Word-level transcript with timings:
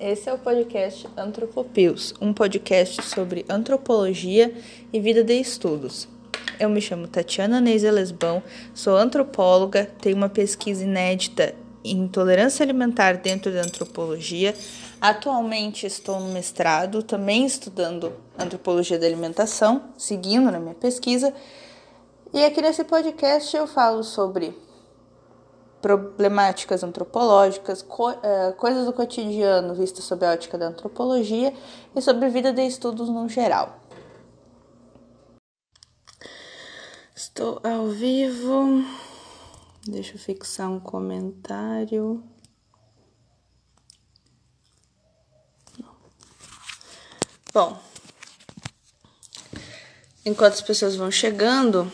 esse 0.00 0.28
é 0.28 0.32
o 0.32 0.38
podcast 0.38 1.08
Antropopios, 1.16 2.14
um 2.20 2.32
podcast 2.32 3.02
sobre 3.02 3.44
antropologia 3.48 4.54
e 4.92 5.00
vida 5.00 5.24
de 5.24 5.34
estudos. 5.40 6.06
Eu 6.58 6.68
me 6.68 6.80
chamo 6.80 7.08
Tatiana 7.08 7.60
Neise 7.60 7.90
Lesbão, 7.90 8.42
sou 8.72 8.96
antropóloga, 8.96 9.90
tenho 10.00 10.16
uma 10.16 10.28
pesquisa 10.28 10.84
inédita 10.84 11.54
em 11.84 11.98
intolerância 11.98 12.62
alimentar 12.62 13.14
dentro 13.14 13.52
da 13.52 13.60
antropologia. 13.60 14.54
Atualmente 15.00 15.84
estou 15.84 16.20
no 16.20 16.32
mestrado, 16.32 17.02
também 17.02 17.44
estudando 17.44 18.12
antropologia 18.38 18.98
da 18.98 19.06
alimentação, 19.06 19.82
seguindo 19.96 20.50
na 20.50 20.60
minha 20.60 20.74
pesquisa. 20.74 21.34
E 22.32 22.44
aqui 22.44 22.62
nesse 22.62 22.84
podcast 22.84 23.56
eu 23.56 23.66
falo 23.66 24.04
sobre 24.04 24.54
problemáticas 25.80 26.82
antropológicas, 26.82 27.82
co 27.82 28.10
uh, 28.10 28.52
coisas 28.56 28.86
do 28.86 28.92
cotidiano 28.92 29.74
vistas 29.74 30.04
sob 30.04 30.24
a 30.26 30.32
ótica 30.32 30.58
da 30.58 30.66
antropologia 30.66 31.54
e 31.94 32.00
sobre 32.00 32.28
vida 32.28 32.52
de 32.52 32.62
estudos 32.66 33.08
no 33.08 33.28
geral. 33.28 33.80
Estou 37.14 37.60
ao 37.64 37.88
vivo. 37.88 38.84
Deixa 39.86 40.14
eu 40.14 40.18
fixar 40.18 40.68
um 40.68 40.78
comentário. 40.78 42.22
Bom, 47.52 47.76
enquanto 50.24 50.52
as 50.52 50.60
pessoas 50.60 50.94
vão 50.94 51.10
chegando, 51.10 51.90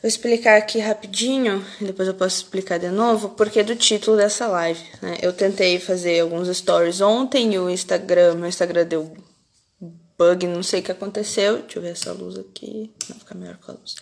Vou 0.00 0.08
explicar 0.08 0.56
aqui 0.56 0.78
rapidinho, 0.78 1.64
depois 1.80 2.06
eu 2.06 2.14
posso 2.14 2.36
explicar 2.36 2.78
de 2.78 2.88
novo, 2.88 3.30
porque 3.30 3.64
do 3.64 3.74
título 3.74 4.16
dessa 4.16 4.46
live. 4.46 4.80
Né? 5.02 5.18
Eu 5.20 5.32
tentei 5.32 5.80
fazer 5.80 6.20
alguns 6.20 6.56
stories 6.56 7.00
ontem 7.00 7.54
e 7.54 7.58
o 7.58 7.68
Instagram, 7.68 8.34
meu 8.34 8.48
Instagram 8.48 8.86
deu 8.86 9.12
bug, 10.16 10.46
não 10.46 10.62
sei 10.62 10.78
o 10.78 10.82
que 10.84 10.92
aconteceu. 10.92 11.58
Deixa 11.58 11.78
eu 11.78 11.82
ver 11.82 11.90
essa 11.90 12.12
luz 12.12 12.38
aqui. 12.38 12.92
Vai 13.08 13.18
ficar 13.18 13.34
melhor 13.34 13.56
com 13.56 13.72
a 13.72 13.74
luz. 13.74 13.96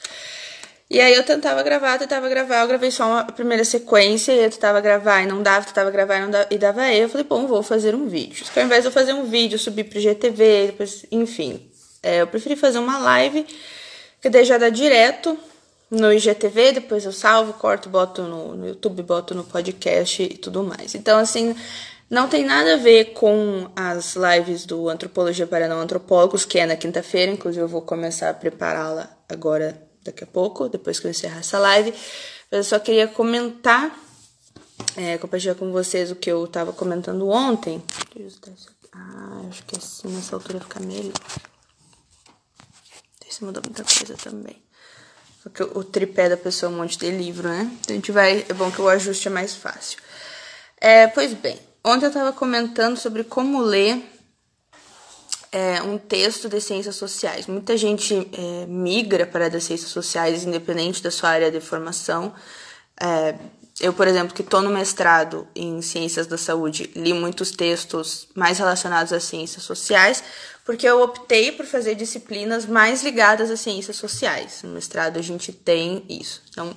E 0.90 1.00
aí 1.00 1.14
eu 1.14 1.24
tentava 1.24 1.62
gravar, 1.62 1.98
tentava 1.98 2.28
gravar, 2.28 2.60
eu 2.60 2.68
gravei 2.68 2.90
só 2.90 3.06
uma 3.06 3.24
primeira 3.24 3.64
sequência, 3.64 4.32
e 4.32 4.44
eu 4.44 4.50
tentava 4.50 4.82
gravar 4.82 5.22
e 5.22 5.26
não 5.26 5.42
dava, 5.42 5.64
tentava 5.64 5.90
gravar 5.90 6.18
e 6.18 6.20
não 6.20 6.30
dava, 6.30 6.46
e 6.50 6.58
dava 6.58 6.82
aí. 6.82 7.00
Eu 7.00 7.08
falei, 7.08 7.26
bom, 7.26 7.46
vou 7.46 7.62
fazer 7.62 7.94
um 7.94 8.06
vídeo. 8.06 8.44
Só 8.44 8.52
que 8.52 8.60
ao 8.60 8.66
invés 8.66 8.82
de 8.82 8.88
eu 8.88 8.92
fazer 8.92 9.14
um 9.14 9.24
vídeo, 9.24 9.58
subir 9.58 9.84
pro 9.84 9.98
GTV, 9.98 10.66
depois, 10.66 11.06
enfim. 11.10 11.70
É, 12.02 12.20
eu 12.20 12.26
preferi 12.26 12.54
fazer 12.54 12.78
uma 12.78 12.98
live, 12.98 13.46
que 14.20 14.28
daí 14.28 14.44
já 14.44 14.58
dá 14.58 14.68
direto 14.68 15.38
no 15.90 16.12
IGTV, 16.12 16.72
depois 16.72 17.04
eu 17.04 17.12
salvo, 17.12 17.52
corto, 17.54 17.88
boto 17.88 18.22
no, 18.22 18.56
no 18.56 18.66
YouTube, 18.66 19.02
boto 19.02 19.34
no 19.34 19.44
podcast 19.44 20.22
e 20.22 20.36
tudo 20.36 20.62
mais. 20.62 20.94
Então, 20.94 21.18
assim, 21.18 21.54
não 22.10 22.28
tem 22.28 22.44
nada 22.44 22.74
a 22.74 22.76
ver 22.76 23.12
com 23.12 23.70
as 23.74 24.14
lives 24.16 24.64
do 24.64 24.88
Antropologia 24.88 25.46
para 25.46 25.68
Não 25.68 25.80
Antropólogos, 25.80 26.44
que 26.44 26.58
é 26.58 26.66
na 26.66 26.76
quinta-feira, 26.76 27.32
inclusive 27.32 27.64
eu 27.64 27.68
vou 27.68 27.82
começar 27.82 28.30
a 28.30 28.34
prepará-la 28.34 29.10
agora, 29.28 29.80
daqui 30.04 30.24
a 30.24 30.26
pouco, 30.26 30.68
depois 30.68 31.00
que 31.00 31.06
eu 31.06 31.10
encerrar 31.10 31.40
essa 31.40 31.58
live. 31.58 31.92
Eu 32.50 32.62
só 32.62 32.78
queria 32.78 33.08
comentar, 33.08 33.96
é, 34.96 35.18
compartilhar 35.18 35.56
com 35.56 35.72
vocês 35.72 36.10
o 36.10 36.16
que 36.16 36.30
eu 36.30 36.44
estava 36.44 36.72
comentando 36.72 37.28
ontem. 37.28 37.82
Ah, 38.92 39.42
acho 39.48 39.64
que 39.64 39.76
assim, 39.76 40.08
nessa 40.08 40.36
altura 40.36 40.60
fica 40.60 40.80
melhor. 40.80 41.12
Eu 43.40 43.46
mudar 43.46 43.60
muita 43.62 43.84
coisa 43.84 44.14
também. 44.14 44.65
Porque 45.46 45.62
o 45.62 45.84
tripé 45.84 46.28
da 46.28 46.36
pessoa 46.36 46.72
é 46.72 46.74
um 46.74 46.78
monte 46.78 46.98
de 46.98 47.08
livro, 47.08 47.48
né? 47.48 47.70
Então 47.80 47.94
a 47.94 47.96
gente 47.96 48.10
vai. 48.10 48.44
É 48.48 48.52
bom 48.52 48.68
que 48.68 48.80
o 48.80 48.88
ajuste 48.88 49.28
é 49.28 49.30
mais 49.30 49.54
fácil. 49.54 49.96
É, 50.80 51.06
pois 51.06 51.32
bem, 51.34 51.56
ontem 51.84 52.06
eu 52.06 52.08
estava 52.08 52.32
comentando 52.32 52.96
sobre 52.96 53.22
como 53.22 53.60
ler 53.60 54.02
é, 55.52 55.80
um 55.82 55.98
texto 55.98 56.48
de 56.48 56.60
ciências 56.60 56.96
sociais. 56.96 57.46
Muita 57.46 57.76
gente 57.76 58.28
é, 58.32 58.66
migra 58.66 59.24
para 59.24 59.46
as 59.46 59.62
ciências 59.62 59.90
sociais, 59.90 60.42
independente 60.42 61.00
da 61.00 61.12
sua 61.12 61.30
área 61.30 61.48
de 61.48 61.60
formação. 61.60 62.34
Eu, 63.78 63.92
por 63.92 64.08
exemplo, 64.08 64.34
que 64.34 64.40
estou 64.40 64.62
no 64.62 64.70
mestrado 64.70 65.46
em 65.54 65.82
ciências 65.82 66.26
da 66.26 66.38
saúde, 66.38 66.90
li 66.96 67.12
muitos 67.12 67.50
textos 67.50 68.26
mais 68.34 68.58
relacionados 68.58 69.12
às 69.12 69.24
ciências 69.24 69.64
sociais, 69.64 70.24
porque 70.64 70.88
eu 70.88 71.02
optei 71.02 71.52
por 71.52 71.66
fazer 71.66 71.94
disciplinas 71.94 72.64
mais 72.64 73.02
ligadas 73.02 73.50
às 73.50 73.60
ciências 73.60 73.96
sociais. 73.96 74.62
No 74.62 74.70
mestrado 74.70 75.18
a 75.18 75.22
gente 75.22 75.52
tem 75.52 76.02
isso. 76.08 76.42
Então, 76.48 76.74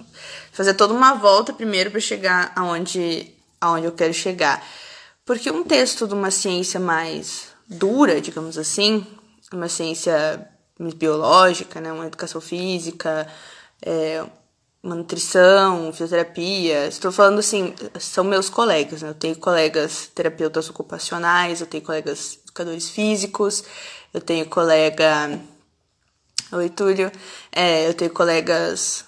fazer 0.52 0.74
toda 0.74 0.94
uma 0.94 1.14
volta 1.14 1.54
primeiro 1.54 1.90
para 1.90 2.02
chegar 2.02 2.52
aonde, 2.54 3.34
aonde 3.62 3.86
eu 3.86 3.94
quero 3.94 4.14
chegar. 4.14 4.62
Porque 5.26 5.50
um 5.50 5.64
texto 5.64 6.06
de 6.06 6.14
uma 6.14 6.32
ciência 6.32 6.82
mais 6.82 7.48
dura, 7.66 8.20
digamos 8.20 8.58
assim, 8.58 9.08
uma 9.54 9.70
ciência 9.70 10.50
biológica, 10.96 11.80
né, 11.80 11.92
uma 11.92 12.08
educação 12.08 12.42
física, 12.42 13.28
é, 13.82 14.24
nutrição, 14.84 15.92
fisioterapia. 15.92 16.88
Estou 16.88 17.12
falando 17.12 17.40
assim, 17.40 17.74
são 18.00 18.24
meus 18.24 18.50
colegas, 18.50 19.02
né? 19.02 19.10
Eu 19.10 19.14
tenho 19.14 19.36
colegas 19.36 20.08
terapeutas 20.14 20.70
ocupacionais, 20.70 21.62
eu 21.62 21.68
tenho 21.68 21.84
colegas 21.84 22.40
educadores 22.44 22.90
físicos, 22.90 23.64
eu 24.14 24.22
tenho 24.22 24.46
colega. 24.48 25.40
Oi, 26.52 26.70
Túlio. 26.70 27.12
É, 27.52 27.88
eu 27.88 27.94
tenho 27.94 28.12
colegas. 28.12 29.06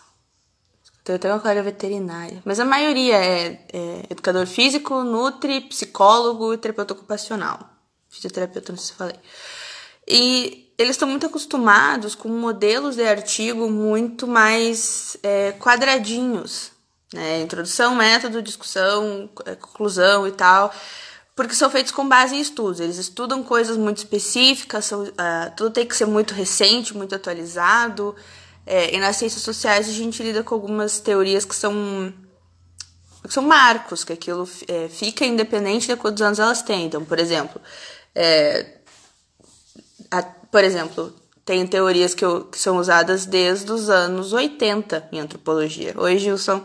Eu 1.07 1.17
tenho 1.17 1.33
uma 1.33 1.39
colega 1.39 1.63
veterinária. 1.63 2.41
Mas 2.45 2.59
a 2.59 2.65
maioria 2.65 3.15
é, 3.17 3.65
é 3.73 4.05
educador 4.09 4.45
físico, 4.45 5.03
nutri, 5.03 5.61
psicólogo 5.61 6.53
e 6.53 6.57
terapeuta 6.57 6.93
ocupacional. 6.93 7.69
Fisioterapeuta, 8.09 8.71
não 8.71 8.77
sei 8.77 8.88
se 8.88 8.93
falei. 8.93 9.15
E 10.07 10.70
eles 10.81 10.96
estão 10.96 11.08
muito 11.08 11.25
acostumados 11.25 12.16
com 12.16 12.30
modelos 12.30 12.96
de 12.96 13.03
artigo 13.03 13.69
muito 13.69 14.28
mais 14.28 15.16
é, 15.22 15.53
quadradinhos, 15.53 16.72
né? 17.14 17.42
Introdução, 17.42 17.96
método, 17.96 18.42
discussão, 18.42 19.30
é, 19.46 19.56
conclusão 19.56 20.28
e 20.28 20.31
tal, 20.31 20.74
porque 21.36 21.53
são 21.53 21.69
feitos 21.69 21.92
com 21.92 22.08
base 22.08 22.36
em 22.36 22.42
estudos. 22.42 22.80
Eles 22.80 22.97
estudam 22.97 23.44
coisas 23.44 23.78
muito 23.78 23.97
específicas, 23.97 24.86
são, 24.86 25.03
uh, 25.03 25.12
tudo 25.56 25.72
tem 25.72 25.86
que 25.86 25.96
ser 25.96 26.06
muito 26.06 26.34
recente, 26.34 26.96
muito 26.96 27.16
atualizado. 27.16 28.16
É, 28.66 28.96
e 28.96 29.00
nas 29.00 29.18
ciências 29.18 29.42
sociais 29.42 29.90
a 29.90 29.92
gente 29.92 30.22
lida 30.22 30.44
com 30.44 30.53
algumas 30.53 31.00
teorias 31.00 31.44
que 31.46 31.56
são 31.56 32.13
que 33.24 33.34
são 33.34 33.44
marcos, 33.44 34.03
que 34.03 34.13
aquilo 34.13 34.50
é, 34.68 34.88
fica 34.90 35.24
independente 35.24 35.88
de 35.88 35.96
quantos 35.96 36.22
anos 36.24 36.40
elas 36.40 36.63
têm. 36.63 36.86
Então, 36.86 37.06
por 37.06 37.19
exemplo, 37.19 37.62
é, 38.16 38.81
por 40.51 40.63
exemplo, 40.63 41.13
tem 41.45 41.66
teorias 41.66 42.13
que, 42.13 42.23
eu, 42.23 42.45
que, 42.45 42.59
são 42.59 42.78
usadas 42.78 43.25
desde 43.25 43.72
os 43.72 43.89
anos 43.89 44.34
80 44.34 45.09
em 45.12 45.19
antropologia. 45.19 45.94
Oi, 45.97 46.17
Gilson. 46.17 46.62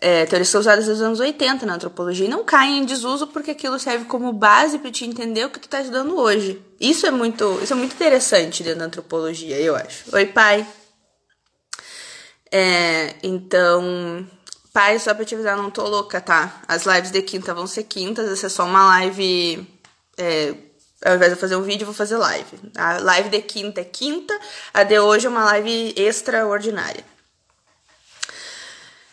É, 0.00 0.26
teorias 0.26 0.48
que 0.48 0.52
são 0.52 0.60
usadas 0.60 0.86
desde 0.86 1.00
os 1.00 1.06
anos 1.06 1.20
80 1.20 1.64
na 1.64 1.74
antropologia 1.74 2.26
e 2.26 2.28
não 2.28 2.42
caem 2.42 2.78
em 2.78 2.84
desuso 2.84 3.28
porque 3.28 3.52
aquilo 3.52 3.78
serve 3.78 4.06
como 4.06 4.32
base 4.32 4.78
para 4.80 4.90
te 4.90 5.04
entender 5.04 5.44
o 5.44 5.50
que 5.50 5.60
tu 5.60 5.66
está 5.66 5.80
estudando 5.80 6.16
hoje. 6.18 6.60
Isso 6.80 7.06
é 7.06 7.10
muito, 7.12 7.60
isso 7.62 7.72
é 7.72 7.76
muito 7.76 7.94
interessante 7.94 8.64
dentro 8.64 8.80
da 8.80 8.86
antropologia, 8.86 9.56
eu 9.60 9.76
acho. 9.76 10.04
Oi, 10.12 10.26
pai. 10.26 10.66
É, 12.50 13.14
então, 13.22 14.26
pai, 14.72 14.98
só 14.98 15.14
pra 15.14 15.24
te 15.24 15.34
avisar, 15.34 15.56
não 15.56 15.70
tô 15.70 15.86
louca, 15.86 16.20
tá? 16.20 16.62
As 16.66 16.84
lives 16.84 17.12
de 17.12 17.22
quinta 17.22 17.54
vão 17.54 17.66
ser 17.66 17.84
quintas, 17.84 18.28
essa 18.28 18.46
é 18.46 18.50
só 18.50 18.64
uma 18.64 18.84
live 18.86 19.66
é, 20.18 20.54
ao 21.04 21.14
invés 21.14 21.32
de 21.32 21.38
fazer 21.38 21.56
um 21.56 21.62
vídeo, 21.62 21.86
vou 21.86 21.94
fazer 21.94 22.16
live. 22.16 22.58
A 22.76 22.98
live 22.98 23.28
de 23.28 23.42
quinta 23.42 23.80
é 23.80 23.84
quinta, 23.84 24.38
a 24.72 24.82
de 24.82 24.98
hoje 24.98 25.26
é 25.26 25.30
uma 25.30 25.44
live 25.44 25.94
extraordinária. 25.96 27.04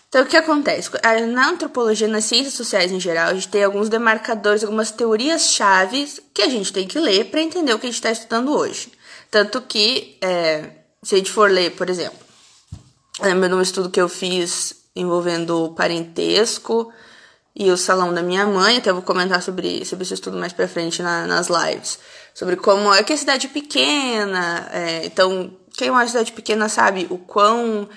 Então, 0.10 0.24
o 0.24 0.26
que 0.26 0.36
acontece? 0.36 0.90
Na 1.32 1.50
antropologia, 1.50 2.08
nas 2.08 2.26
ciências 2.26 2.56
sociais 2.56 2.92
em 2.92 3.00
geral, 3.00 3.30
a 3.30 3.34
gente 3.36 3.48
tem 3.48 3.64
alguns 3.64 3.90
demarcadores, 3.90 4.64
algumas 4.64 4.90
teorias 4.90 5.52
chaves 5.52 6.20
que 6.34 6.42
a 6.42 6.50
gente 6.50 6.74
tem 6.74 6.88
que 6.88 7.00
ler 7.00 7.26
para 7.26 7.42
entender 7.42 7.74
o 7.74 7.80
que 7.80 7.86
a 7.86 7.90
gente 7.90 8.00
está 8.00 8.12
estudando 8.12 8.52
hoje. 8.52 8.92
Tanto 9.30 9.62
que, 9.62 10.18
é, 10.20 10.72
se 11.04 11.14
a 11.14 11.18
gente 11.20 11.32
for 11.32 11.52
ler, 11.52 11.76
por 11.76 11.92
exemplo, 11.92 12.18
lembro 13.22 13.50
de 13.50 13.54
um 13.54 13.62
estudo 13.62 13.92
que 13.92 14.02
eu 14.02 14.10
fiz 14.10 14.74
envolvendo 14.96 15.76
parentesco, 15.78 16.92
e 17.60 17.70
o 17.70 17.78
salão 17.78 18.14
da 18.14 18.24
minha 18.24 18.46
mãe, 18.46 18.78
até 18.78 18.94
vou 18.94 19.02
comentar 19.02 19.42
sobre, 19.42 19.84
sobre 19.84 20.06
esse 20.06 20.14
estudo 20.14 20.38
mais 20.38 20.54
pra 20.54 20.66
frente 20.66 21.04
na, 21.04 21.28
nas 21.28 21.50
lives. 21.50 22.00
Sobre 22.34 22.56
como 22.56 22.94
é 22.94 23.04
que 23.04 23.12
é 23.12 23.18
cidade 23.18 23.50
pequena, 23.50 24.70
é, 24.72 25.06
então 25.06 25.52
quem 25.76 25.90
é 25.90 25.92
uma 25.92 26.08
cidade 26.08 26.32
pequena 26.32 26.70
sabe 26.70 27.06
o 27.10 27.18
quão, 27.18 27.90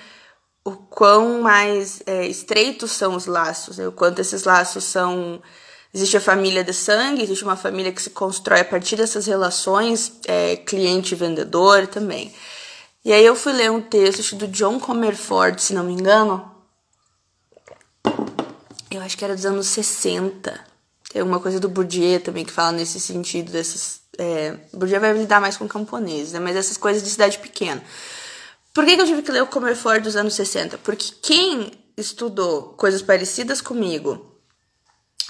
o 0.65 0.71
quão 0.71 1.41
mais 1.41 2.03
é, 2.05 2.27
estreitos 2.27 2.91
são 2.91 3.15
os 3.15 3.25
laços, 3.25 3.77
né? 3.77 3.87
o 3.87 3.91
quanto 3.93 4.19
esses 4.19 4.43
laços 4.43 4.83
são. 4.83 5.41
Existe 5.93 6.17
a 6.17 6.21
família 6.21 6.63
de 6.63 6.73
sangue, 6.73 7.21
existe 7.21 7.43
uma 7.43 7.55
família 7.55 7.91
que 7.91 8.01
se 8.01 8.09
constrói 8.09 8.61
a 8.61 8.65
partir 8.65 8.95
dessas 8.97 9.27
relações 9.27 10.13
é, 10.27 10.57
cliente-vendedor 10.57 11.87
também. 11.87 12.33
E 13.05 13.13
aí 13.13 13.23
eu 13.23 13.35
fui 13.35 13.53
ler 13.53 13.71
um 13.71 13.79
texto 13.79 14.35
do 14.35 14.47
John 14.47 14.79
Comerford, 14.79 15.61
se 15.61 15.73
não 15.73 15.83
me 15.83 15.93
engano, 15.93 16.52
eu 18.97 19.01
acho 19.01 19.17
que 19.17 19.25
era 19.25 19.35
dos 19.35 19.45
anos 19.45 19.67
60, 19.67 20.59
Tem 21.11 21.21
uma 21.21 21.39
coisa 21.39 21.59
do 21.59 21.69
Bourdieu 21.69 22.19
também 22.19 22.43
que 22.45 22.51
fala 22.51 22.71
nesse 22.71 22.99
sentido 22.99 23.51
dessas. 23.51 24.01
É, 24.17 24.57
Bourdieu 24.73 24.99
vai 24.99 25.13
lidar 25.13 25.41
mais 25.41 25.57
com 25.57 25.67
camponeses, 25.67 26.33
né? 26.33 26.39
Mas 26.39 26.55
essas 26.55 26.77
coisas 26.77 27.03
de 27.03 27.09
cidade 27.09 27.37
pequena. 27.39 27.83
Por 28.73 28.85
que, 28.85 28.95
que 28.95 29.01
eu 29.01 29.05
tive 29.05 29.21
que 29.21 29.31
ler 29.31 29.43
o 29.43 29.47
Comer 29.47 29.75
Fora 29.75 29.99
dos 29.99 30.15
anos 30.15 30.33
60? 30.33 30.79
Porque 30.79 31.13
quem 31.21 31.71
estudou 31.95 32.73
coisas 32.73 33.01
parecidas 33.01 33.61
comigo 33.61 34.39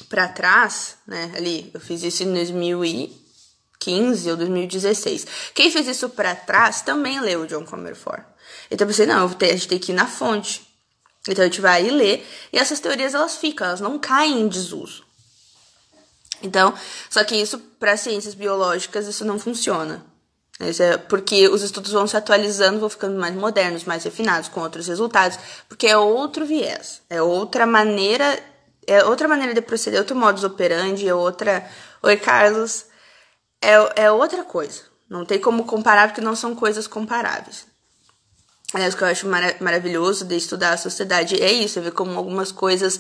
para 0.10 0.28
trás, 0.30 0.96
né? 1.06 1.32
Ali, 1.36 1.70
eu 1.74 1.80
fiz 1.80 2.04
isso 2.04 2.24
em 2.24 2.34
2015 2.34 4.32
ou 4.32 4.38
2016. 4.38 5.28
Quem 5.54 5.70
fez 5.70 5.88
isso 5.88 6.10
para 6.10 6.36
trás 6.36 6.82
também 6.82 7.20
leu 7.20 7.42
o 7.42 7.48
John 7.48 7.66
Comerford. 7.66 8.26
Então 8.72 8.86
eu 8.86 8.90
pensei, 8.90 9.06
não, 9.06 9.26
a 9.26 9.46
gente 9.46 9.68
tem 9.68 9.80
que 9.80 9.92
ir 9.92 9.96
na 9.96 10.08
fonte. 10.08 10.73
Então 11.28 11.44
a 11.44 11.48
gente 11.48 11.62
vai 11.62 11.84
ler 11.84 12.28
e 12.52 12.58
essas 12.58 12.80
teorias 12.80 13.14
elas 13.14 13.38
ficam, 13.38 13.68
elas 13.68 13.80
não 13.80 13.98
caem 13.98 14.42
em 14.42 14.48
desuso. 14.48 15.06
Então, 16.42 16.74
só 17.10 17.24
que 17.24 17.36
isso 17.36 17.58
para 17.58 17.96
ciências 17.96 18.34
biológicas 18.34 19.08
isso 19.08 19.24
não 19.24 19.40
funciona. 19.40 20.06
Isso 20.60 20.84
é 20.84 20.98
porque 20.98 21.48
os 21.48 21.64
estudos 21.64 21.92
vão 21.92 22.06
se 22.06 22.16
atualizando, 22.16 22.80
vão 22.80 22.90
ficando 22.90 23.20
mais 23.20 23.34
modernos, 23.34 23.86
mais 23.86 24.04
refinados, 24.04 24.50
com 24.50 24.62
outros 24.62 24.88
resultados, 24.88 25.40
porque 25.68 25.88
é 25.88 25.98
outro 25.98 26.46
viés, 26.46 27.02
é 27.10 27.22
outra 27.22 27.66
maneira, 27.66 28.38
é 28.86 29.04
outra 29.04 29.28
maneira 29.28 29.54
de 29.54 29.62
proceder, 29.62 30.00
outro 30.00 30.16
modus 30.16 30.44
operandi, 30.44 31.08
é 31.08 31.14
outra. 31.14 31.68
Oi, 32.04 32.18
Carlos. 32.18 32.86
É, 33.62 34.04
é 34.04 34.12
outra 34.12 34.44
coisa. 34.44 34.82
Não 35.10 35.26
tem 35.26 35.40
como 35.40 35.66
comparar 35.66 36.10
porque 36.10 36.22
não 36.22 36.36
são 36.36 36.54
coisas 36.54 36.86
comparáveis. 36.86 37.66
É 38.76 38.88
isso 38.88 38.98
que 38.98 39.04
eu 39.04 39.08
acho 39.08 39.28
mara 39.28 39.56
maravilhoso 39.60 40.26
de 40.26 40.36
estudar 40.36 40.74
a 40.74 40.78
sociedade. 40.78 41.42
É 41.42 41.52
isso, 41.52 41.80
é 41.80 41.82
ver 41.82 41.92
como 41.92 42.18
algumas 42.18 42.52
coisas 42.52 43.00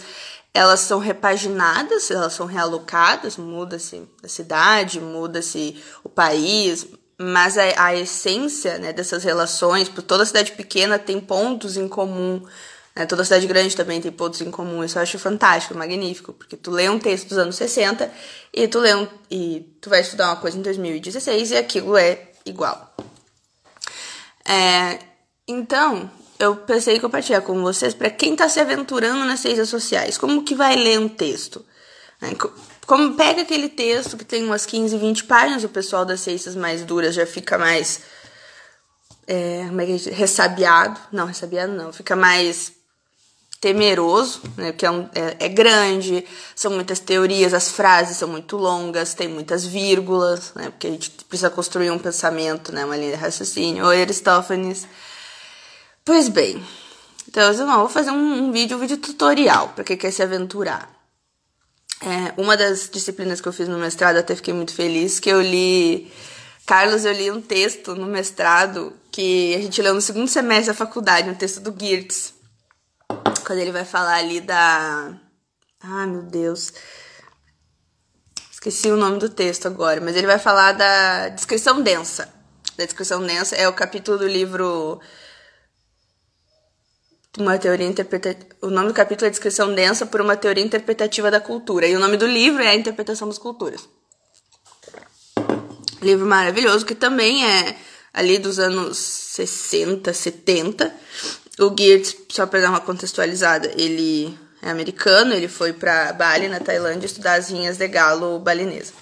elas 0.53 0.81
são 0.81 0.99
repaginadas, 0.99 2.11
elas 2.11 2.33
são 2.33 2.45
realocadas, 2.45 3.37
muda-se 3.37 4.07
a 4.23 4.27
cidade, 4.27 4.99
muda-se 4.99 5.81
o 6.03 6.09
país, 6.09 6.85
mas 7.17 7.57
a, 7.57 7.63
a 7.85 7.95
essência 7.95 8.77
né, 8.77 8.93
dessas 8.93 9.23
relações, 9.23 9.89
por 9.89 10.03
toda 10.03 10.25
cidade 10.25 10.51
pequena 10.51 10.99
tem 10.99 11.19
pontos 11.19 11.75
em 11.75 11.87
comum, 11.87 12.45
né, 12.95 13.07
toda 13.07 13.23
cidade 13.23 13.47
grande 13.47 13.75
também 13.75 13.99
tem 13.99 14.11
pontos 14.11 14.41
em 14.41 14.51
comum, 14.51 14.83
isso 14.83 14.99
eu 14.99 15.01
acho 15.01 15.17
fantástico, 15.17 15.75
magnífico, 15.75 16.33
porque 16.33 16.55
tu 16.55 16.69
lê 16.69 16.87
um 16.87 16.99
texto 16.99 17.29
dos 17.29 17.39
anos 17.39 17.55
60 17.55 18.11
e 18.53 18.67
tu, 18.67 18.77
lê 18.77 18.93
um, 18.93 19.07
e 19.31 19.75
tu 19.81 19.89
vai 19.89 20.01
estudar 20.01 20.27
uma 20.27 20.35
coisa 20.35 20.55
em 20.55 20.61
2016 20.61 21.49
e 21.49 21.57
aquilo 21.57 21.97
é 21.97 22.29
igual. 22.45 22.95
É, 24.45 24.99
então, 25.47 26.09
eu 26.39 26.55
pensei 26.55 26.97
em 26.97 26.99
compartilhar 26.99 27.41
com 27.41 27.61
vocês 27.61 27.93
para 27.93 28.09
quem 28.09 28.33
está 28.33 28.47
se 28.47 28.59
aventurando 28.59 29.25
nas 29.25 29.39
ciências 29.39 29.69
sociais, 29.69 30.17
como 30.17 30.43
que 30.43 30.55
vai 30.55 30.75
ler 30.75 30.99
um 30.99 31.09
texto? 31.09 31.65
Né? 32.21 32.31
Como 32.85 33.15
pega 33.15 33.41
aquele 33.41 33.69
texto 33.69 34.17
que 34.17 34.25
tem 34.25 34.43
umas 34.43 34.65
15, 34.65 34.97
20 34.97 35.23
páginas, 35.25 35.63
o 35.63 35.69
pessoal 35.69 36.05
das 36.05 36.21
ciências 36.21 36.55
mais 36.55 36.83
duras 36.83 37.15
já 37.15 37.25
fica 37.25 37.57
mais 37.57 38.01
é, 39.27 39.61
é 39.61 40.11
ressabiado. 40.11 40.99
Não, 41.11 41.25
ressabiado 41.25 41.71
não, 41.73 41.93
fica 41.93 42.15
mais 42.15 42.73
temeroso, 43.59 44.41
né? 44.57 44.73
Porque 44.73 44.85
é, 44.85 44.91
um, 44.91 45.09
é, 45.15 45.37
é, 45.39 45.47
grande, 45.47 46.25
são 46.53 46.71
muitas 46.71 46.99
teorias, 46.99 47.53
as 47.53 47.71
frases 47.71 48.17
são 48.17 48.27
muito 48.27 48.57
longas, 48.57 49.13
tem 49.13 49.29
muitas 49.29 49.65
vírgulas, 49.65 50.51
né? 50.53 50.69
Porque 50.69 50.87
a 50.87 50.91
gente 50.91 51.09
precisa 51.29 51.49
construir 51.49 51.89
um 51.89 51.97
pensamento, 51.97 52.73
né? 52.73 52.83
Uma 52.83 52.97
linha 52.97 53.11
de 53.11 53.17
raciocínio. 53.17 53.85
Oi, 53.85 54.01
Aristófanes. 54.01 54.85
Pois 56.05 56.27
bem, 56.27 56.61
então 57.27 57.43
eu 57.43 57.65
vou 57.65 57.87
fazer 57.87 58.11
um, 58.11 58.47
um 58.47 58.51
vídeo, 58.51 58.75
um 58.75 58.79
vídeo 58.79 58.97
tutorial 58.97 59.69
para 59.69 59.85
quem 59.85 59.95
quer 59.95 60.11
se 60.11 60.21
aventurar. 60.21 60.93
É, 62.01 62.33
uma 62.35 62.57
das 62.57 62.89
disciplinas 62.89 63.39
que 63.39 63.47
eu 63.47 63.53
fiz 63.53 63.69
no 63.69 63.77
mestrado, 63.77 64.17
até 64.17 64.35
fiquei 64.35 64.53
muito 64.53 64.73
feliz, 64.73 65.17
que 65.17 65.29
eu 65.29 65.41
li. 65.41 66.11
Carlos, 66.65 67.05
eu 67.05 67.13
li 67.13 67.31
um 67.31 67.41
texto 67.41 67.95
no 67.95 68.05
mestrado 68.05 68.93
que 69.09 69.55
a 69.55 69.61
gente 69.61 69.81
leu 69.81 69.93
no 69.93 70.01
segundo 70.01 70.27
semestre 70.27 70.67
da 70.67 70.73
faculdade, 70.73 71.29
um 71.29 71.35
texto 71.35 71.61
do 71.61 71.73
Geertz. 71.73 72.33
Quando 73.45 73.59
ele 73.59 73.71
vai 73.71 73.85
falar 73.85 74.17
ali 74.17 74.41
da. 74.41 75.13
Ai, 75.81 76.07
meu 76.07 76.23
Deus. 76.23 76.73
Esqueci 78.51 78.89
o 78.89 78.97
nome 78.97 79.19
do 79.19 79.29
texto 79.29 79.67
agora, 79.67 80.01
mas 80.01 80.17
ele 80.17 80.27
vai 80.27 80.39
falar 80.39 80.73
da 80.73 81.29
descrição 81.29 81.81
densa. 81.81 82.27
Da 82.75 82.83
descrição 82.83 83.25
densa 83.25 83.55
é 83.55 83.69
o 83.69 83.73
capítulo 83.73 84.17
do 84.17 84.27
livro 84.27 84.99
uma 87.37 87.57
teoria 87.57 87.87
interpretativa. 87.87 88.45
O 88.61 88.69
nome 88.69 88.89
do 88.89 88.93
capítulo 88.93 89.27
é 89.27 89.29
Descrição 89.29 89.73
Densa 89.73 90.05
por 90.05 90.21
uma 90.21 90.37
Teoria 90.37 90.63
Interpretativa 90.63 91.31
da 91.31 91.39
Cultura. 91.39 91.87
E 91.87 91.95
o 91.95 91.99
nome 91.99 92.17
do 92.17 92.27
livro 92.27 92.61
é 92.61 92.69
A 92.69 92.75
Interpretação 92.75 93.27
das 93.27 93.37
Culturas. 93.37 93.87
Livro 96.01 96.25
maravilhoso, 96.25 96.85
que 96.85 96.93
também 96.93 97.45
é 97.45 97.75
ali 98.13 98.37
dos 98.37 98.59
anos 98.59 98.97
60, 98.97 100.13
70. 100.13 100.93
O 101.59 101.73
Geertz, 101.75 102.15
só 102.29 102.45
para 102.45 102.61
dar 102.61 102.69
uma 102.69 102.81
contextualizada, 102.81 103.71
ele 103.77 104.37
é 104.61 104.69
americano, 104.69 105.33
ele 105.33 105.47
foi 105.47 105.73
para 105.73 106.13
Bali, 106.13 106.47
na 106.47 106.59
Tailândia, 106.59 107.07
estudar 107.07 107.35
as 107.35 107.49
vinhas 107.49 107.77
de 107.77 107.87
galo 107.87 108.39
balinesa. 108.39 108.93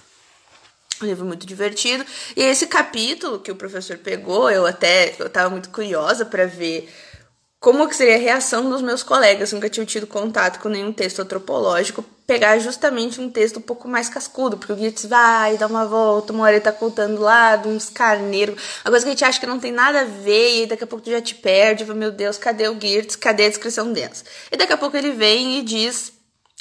Um 1.01 1.05
livro 1.05 1.25
muito 1.25 1.45
divertido. 1.45 2.05
E 2.35 2.43
esse 2.43 2.67
capítulo 2.67 3.39
que 3.39 3.51
o 3.51 3.55
professor 3.55 3.97
pegou, 3.97 4.49
eu 4.49 4.65
até 4.65 5.15
eu 5.19 5.29
tava 5.29 5.49
muito 5.49 5.69
curiosa 5.69 6.25
para 6.25 6.45
ver 6.45 6.87
como 7.61 7.87
que 7.87 7.95
seria 7.95 8.15
a 8.15 8.19
reação 8.19 8.67
dos 8.67 8.81
meus 8.81 9.03
colegas, 9.03 9.53
nunca 9.53 9.69
tinham 9.69 9.85
tido 9.85 10.07
contato 10.07 10.59
com 10.59 10.67
nenhum 10.67 10.91
texto 10.91 11.19
antropológico, 11.19 12.03
pegar 12.25 12.57
justamente 12.57 13.21
um 13.21 13.29
texto 13.29 13.57
um 13.57 13.61
pouco 13.61 13.87
mais 13.87 14.09
cascudo, 14.09 14.57
porque 14.57 14.73
o 14.73 14.75
Geertz 14.75 15.05
vai, 15.05 15.57
dá 15.57 15.67
uma 15.67 15.85
volta, 15.85 16.33
uma 16.33 16.45
hora 16.45 16.53
ele 16.53 16.61
tá 16.61 16.71
contando 16.71 17.21
lá 17.21 17.55
de 17.57 17.67
uns 17.67 17.87
carneiros, 17.87 18.59
a 18.83 18.89
coisa 18.89 19.05
que 19.05 19.09
a 19.09 19.13
gente 19.13 19.25
acha 19.25 19.39
que 19.39 19.45
não 19.45 19.59
tem 19.59 19.71
nada 19.71 20.01
a 20.01 20.05
ver, 20.05 20.63
e 20.63 20.65
daqui 20.65 20.83
a 20.83 20.87
pouco 20.87 21.05
tu 21.05 21.11
já 21.11 21.21
te 21.21 21.35
perde, 21.35 21.85
meu 21.85 22.11
Deus, 22.11 22.35
cadê 22.35 22.67
o 22.67 22.81
Geertz, 22.81 23.15
cadê 23.15 23.45
a 23.45 23.49
descrição 23.49 23.93
densa? 23.93 24.23
E 24.51 24.57
daqui 24.57 24.73
a 24.73 24.77
pouco 24.77 24.97
ele 24.97 25.11
vem 25.11 25.59
e 25.59 25.61
diz, 25.61 26.13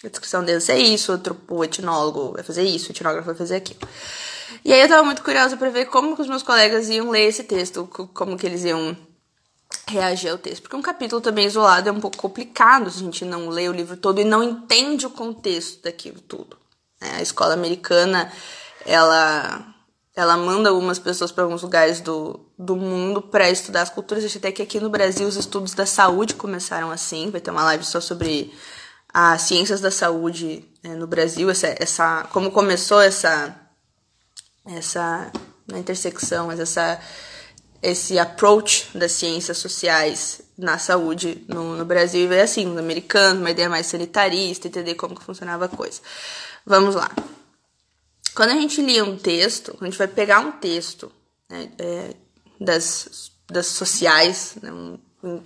a 0.04 0.08
descrição 0.08 0.44
densa 0.44 0.74
é 0.74 0.78
isso, 0.78 1.18
o 1.48 1.64
etnólogo 1.64 2.32
vai 2.34 2.42
fazer 2.42 2.64
isso, 2.64 2.90
o 2.90 2.92
etnógrafo 2.92 3.24
vai 3.24 3.34
fazer 3.34 3.56
aquilo. 3.56 3.80
E 4.62 4.70
aí 4.70 4.82
eu 4.82 4.88
tava 4.88 5.02
muito 5.02 5.22
curiosa 5.22 5.56
para 5.56 5.70
ver 5.70 5.86
como 5.86 6.14
que 6.14 6.20
os 6.20 6.28
meus 6.28 6.42
colegas 6.42 6.90
iam 6.90 7.08
ler 7.08 7.26
esse 7.26 7.42
texto, 7.42 7.88
como 8.12 8.36
que 8.36 8.44
eles 8.44 8.64
iam 8.64 8.94
reagir 9.90 10.30
ao 10.30 10.38
texto. 10.38 10.62
Porque 10.62 10.76
um 10.76 10.82
capítulo 10.82 11.20
também 11.20 11.46
isolado 11.46 11.88
é 11.88 11.92
um 11.92 12.00
pouco 12.00 12.16
complicado 12.16 12.90
se 12.90 12.98
a 12.98 13.02
gente 13.02 13.24
não 13.24 13.48
lê 13.48 13.68
o 13.68 13.72
livro 13.72 13.96
todo 13.96 14.20
e 14.20 14.24
não 14.24 14.42
entende 14.42 15.06
o 15.06 15.10
contexto 15.10 15.82
daquilo 15.82 16.20
tudo. 16.20 16.56
Né? 17.00 17.16
A 17.16 17.22
escola 17.22 17.54
americana, 17.54 18.32
ela, 18.86 19.74
ela 20.14 20.36
manda 20.36 20.70
algumas 20.70 20.98
pessoas 20.98 21.32
para 21.32 21.44
alguns 21.44 21.62
lugares 21.62 22.00
do, 22.00 22.40
do 22.58 22.76
mundo 22.76 23.20
para 23.20 23.50
estudar 23.50 23.82
as 23.82 23.90
culturas. 23.90 24.24
Acho 24.24 24.38
até 24.38 24.52
que 24.52 24.62
aqui 24.62 24.80
no 24.80 24.88
Brasil 24.88 25.26
os 25.26 25.36
estudos 25.36 25.74
da 25.74 25.86
saúde 25.86 26.34
começaram 26.34 26.90
assim. 26.90 27.30
Vai 27.30 27.40
ter 27.40 27.50
uma 27.50 27.64
live 27.64 27.84
só 27.84 28.00
sobre 28.00 28.52
as 29.12 29.42
ciências 29.42 29.80
da 29.80 29.90
saúde 29.90 30.64
né, 30.82 30.94
no 30.94 31.06
Brasil, 31.06 31.50
essa, 31.50 31.74
essa, 31.78 32.28
como 32.32 32.50
começou 32.52 33.00
essa, 33.00 33.54
essa 34.64 35.32
na 35.66 35.78
intersecção, 35.78 36.46
mas 36.46 36.60
essa 36.60 37.00
esse 37.82 38.18
approach 38.18 38.88
das 38.94 39.12
ciências 39.12 39.58
sociais 39.58 40.42
na 40.56 40.78
saúde 40.78 41.42
no, 41.48 41.76
no 41.76 41.84
Brasil 41.84 42.24
e 42.24 42.26
veio 42.26 42.42
assim, 42.42 42.66
no 42.66 42.78
americano, 42.78 43.40
uma 43.40 43.50
ideia 43.50 43.68
mais 43.68 43.86
sanitarista, 43.86 44.68
entender 44.68 44.94
como 44.94 45.14
que 45.14 45.24
funcionava 45.24 45.64
a 45.64 45.68
coisa. 45.68 46.00
Vamos 46.66 46.94
lá. 46.94 47.10
Quando 48.34 48.50
a 48.50 48.54
gente 48.54 48.82
lia 48.82 49.04
um 49.04 49.16
texto, 49.16 49.72
quando 49.72 49.84
a 49.84 49.86
gente 49.86 49.98
vai 49.98 50.08
pegar 50.08 50.40
um 50.40 50.52
texto 50.52 51.10
né, 51.48 51.70
é, 51.78 52.14
das, 52.60 53.32
das 53.50 53.66
sociais, 53.66 54.56
né, 54.62 54.70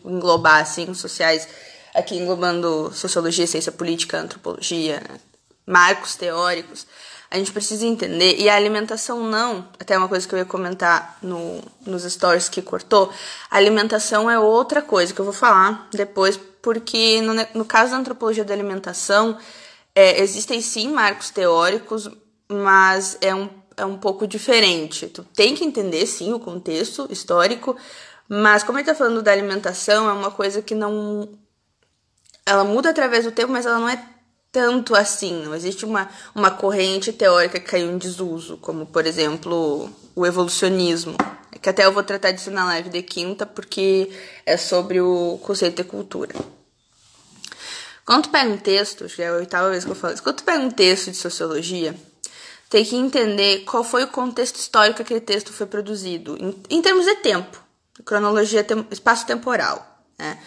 englobar 0.04 0.60
assim, 0.60 0.92
sociais, 0.92 1.48
aqui 1.94 2.16
englobando 2.16 2.92
sociologia, 2.92 3.46
ciência 3.46 3.72
política, 3.72 4.18
antropologia, 4.18 5.00
né, 5.00 5.20
marcos 5.66 6.16
teóricos, 6.16 6.86
a 7.34 7.36
gente 7.36 7.50
precisa 7.50 7.84
entender, 7.84 8.36
e 8.38 8.48
a 8.48 8.54
alimentação 8.54 9.20
não, 9.24 9.66
até 9.80 9.98
uma 9.98 10.06
coisa 10.06 10.26
que 10.26 10.32
eu 10.32 10.38
ia 10.38 10.44
comentar 10.44 11.18
no, 11.20 11.60
nos 11.84 12.04
stories 12.04 12.48
que 12.48 12.62
cortou, 12.62 13.12
a 13.50 13.56
alimentação 13.56 14.30
é 14.30 14.38
outra 14.38 14.80
coisa 14.80 15.12
que 15.12 15.20
eu 15.20 15.24
vou 15.24 15.34
falar 15.34 15.88
depois, 15.90 16.38
porque 16.62 17.20
no, 17.22 17.34
no 17.52 17.64
caso 17.64 17.90
da 17.90 17.96
antropologia 17.98 18.44
da 18.44 18.54
alimentação, 18.54 19.36
é, 19.92 20.20
existem 20.22 20.60
sim 20.60 20.92
marcos 20.92 21.30
teóricos, 21.30 22.08
mas 22.48 23.18
é 23.20 23.34
um, 23.34 23.50
é 23.76 23.84
um 23.84 23.98
pouco 23.98 24.28
diferente. 24.28 25.08
Tu 25.08 25.24
tem 25.34 25.56
que 25.56 25.64
entender 25.64 26.06
sim 26.06 26.32
o 26.32 26.38
contexto 26.38 27.08
histórico, 27.10 27.76
mas 28.28 28.62
como 28.62 28.78
ele 28.78 28.88
está 28.88 28.94
falando 28.94 29.20
da 29.20 29.32
alimentação, 29.32 30.08
é 30.08 30.12
uma 30.12 30.30
coisa 30.30 30.62
que 30.62 30.74
não. 30.74 31.28
Ela 32.46 32.62
muda 32.62 32.90
através 32.90 33.24
do 33.24 33.32
tempo, 33.32 33.50
mas 33.50 33.66
ela 33.66 33.80
não 33.80 33.88
é 33.88 34.13
tanto 34.54 34.94
assim. 34.94 35.42
Não 35.44 35.52
existe 35.52 35.84
uma, 35.84 36.08
uma 36.32 36.48
corrente 36.48 37.12
teórica 37.12 37.58
que 37.58 37.66
caiu 37.66 37.90
em 37.90 37.98
desuso, 37.98 38.56
como, 38.58 38.86
por 38.86 39.04
exemplo, 39.04 39.90
o 40.14 40.24
evolucionismo. 40.24 41.16
Que 41.60 41.70
até 41.70 41.84
eu 41.84 41.92
vou 41.92 42.04
tratar 42.04 42.30
disso 42.30 42.52
na 42.52 42.64
live 42.66 42.88
de 42.88 43.02
quinta, 43.02 43.44
porque 43.44 44.08
é 44.46 44.56
sobre 44.56 45.00
o 45.00 45.40
conceito 45.42 45.82
de 45.82 45.88
cultura. 45.88 46.34
Quando 48.06 48.24
tu 48.24 48.30
pega 48.30 48.48
um 48.48 48.58
texto, 48.58 49.08
já 49.08 49.24
é 49.24 49.28
a 49.28 49.32
oitava 49.32 49.70
vez 49.70 49.84
que 49.84 49.90
eu 49.90 49.94
falo 49.96 50.14
isso, 50.14 50.22
quando 50.22 50.36
tu 50.36 50.44
pega 50.44 50.62
um 50.62 50.70
texto 50.70 51.10
de 51.10 51.16
sociologia, 51.16 51.94
tem 52.70 52.84
que 52.84 52.94
entender 52.94 53.64
qual 53.64 53.82
foi 53.82 54.04
o 54.04 54.08
contexto 54.08 54.56
histórico 54.56 54.98
que 54.98 55.02
aquele 55.02 55.20
texto 55.20 55.52
foi 55.52 55.66
produzido, 55.66 56.36
em, 56.38 56.54
em 56.76 56.82
termos 56.82 57.06
de 57.06 57.14
tempo, 57.16 57.60
cronologia, 58.04 58.62
tem, 58.62 58.86
espaço 58.90 59.26
temporal, 59.26 60.04
né? 60.18 60.38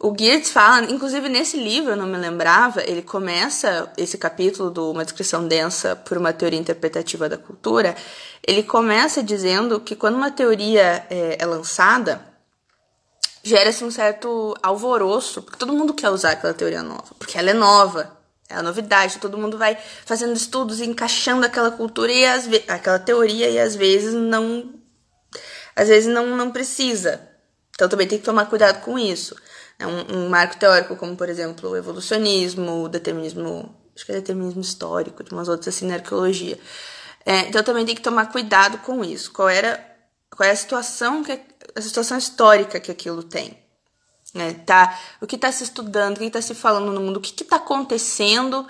O 0.00 0.14
Geertz 0.16 0.52
fala, 0.52 0.86
inclusive 0.92 1.28
nesse 1.28 1.56
livro, 1.56 1.90
eu 1.90 1.96
não 1.96 2.06
me 2.06 2.16
lembrava, 2.16 2.80
ele 2.82 3.02
começa 3.02 3.92
esse 3.96 4.16
capítulo 4.16 4.70
de 4.70 4.78
uma 4.78 5.04
descrição 5.04 5.48
densa 5.48 5.96
por 5.96 6.16
uma 6.16 6.32
teoria 6.32 6.58
interpretativa 6.58 7.28
da 7.28 7.36
cultura, 7.36 7.96
ele 8.46 8.62
começa 8.62 9.24
dizendo 9.24 9.80
que 9.80 9.96
quando 9.96 10.14
uma 10.14 10.30
teoria 10.30 11.04
é, 11.10 11.38
é 11.40 11.44
lançada, 11.44 12.24
gera-se 13.42 13.82
um 13.82 13.90
certo 13.90 14.56
alvoroço, 14.62 15.42
porque 15.42 15.58
todo 15.58 15.72
mundo 15.72 15.92
quer 15.92 16.10
usar 16.10 16.30
aquela 16.30 16.54
teoria 16.54 16.82
nova, 16.82 17.12
porque 17.18 17.36
ela 17.36 17.50
é 17.50 17.54
nova, 17.54 18.16
é 18.48 18.54
a 18.54 18.62
novidade, 18.62 19.18
todo 19.18 19.36
mundo 19.36 19.58
vai 19.58 19.76
fazendo 20.06 20.36
estudos 20.36 20.80
encaixando 20.80 21.44
aquela 21.44 21.72
cultura 21.72 22.12
e 22.12 22.24
aquela 22.68 23.00
teoria 23.00 23.50
e 23.50 23.58
às 23.58 23.74
vezes 23.74 24.14
não 24.14 24.74
às 25.74 25.88
vezes 25.88 26.12
não, 26.12 26.36
não 26.36 26.50
precisa. 26.50 27.20
Então 27.74 27.88
também 27.88 28.08
tem 28.08 28.18
que 28.18 28.24
tomar 28.24 28.46
cuidado 28.46 28.80
com 28.80 28.98
isso. 28.98 29.36
É 29.78 29.86
um, 29.86 30.16
um 30.16 30.28
marco 30.28 30.56
teórico, 30.56 30.96
como 30.96 31.16
por 31.16 31.28
exemplo 31.28 31.70
o 31.70 31.76
evolucionismo, 31.76 32.84
o 32.84 32.88
determinismo, 32.88 33.74
acho 33.94 34.04
que 34.04 34.12
é 34.12 34.16
determinismo 34.16 34.60
histórico, 34.60 35.22
de 35.22 35.32
umas 35.32 35.48
outras 35.48 35.74
assim 35.74 35.86
na 35.86 35.94
arqueologia. 35.94 36.58
É, 37.24 37.40
então 37.40 37.62
também 37.62 37.86
tem 37.86 37.94
que 37.94 38.02
tomar 38.02 38.32
cuidado 38.32 38.78
com 38.78 39.04
isso. 39.04 39.32
Qual 39.32 39.48
era 39.48 39.86
qual 40.34 40.48
é 40.48 40.52
a 40.52 40.56
situação 40.56 41.22
que 41.22 41.38
a 41.74 41.80
situação 41.80 42.18
histórica 42.18 42.80
que 42.80 42.90
aquilo 42.90 43.22
tem? 43.22 43.58
Né? 44.34 44.54
Tá, 44.54 44.98
o 45.20 45.26
que 45.26 45.36
está 45.36 45.50
se 45.50 45.64
estudando, 45.64 46.16
o 46.16 46.20
que 46.20 46.26
está 46.26 46.42
se 46.42 46.54
falando 46.54 46.92
no 46.92 47.00
mundo, 47.00 47.16
o 47.16 47.20
que 47.20 47.42
está 47.42 47.56
acontecendo? 47.56 48.66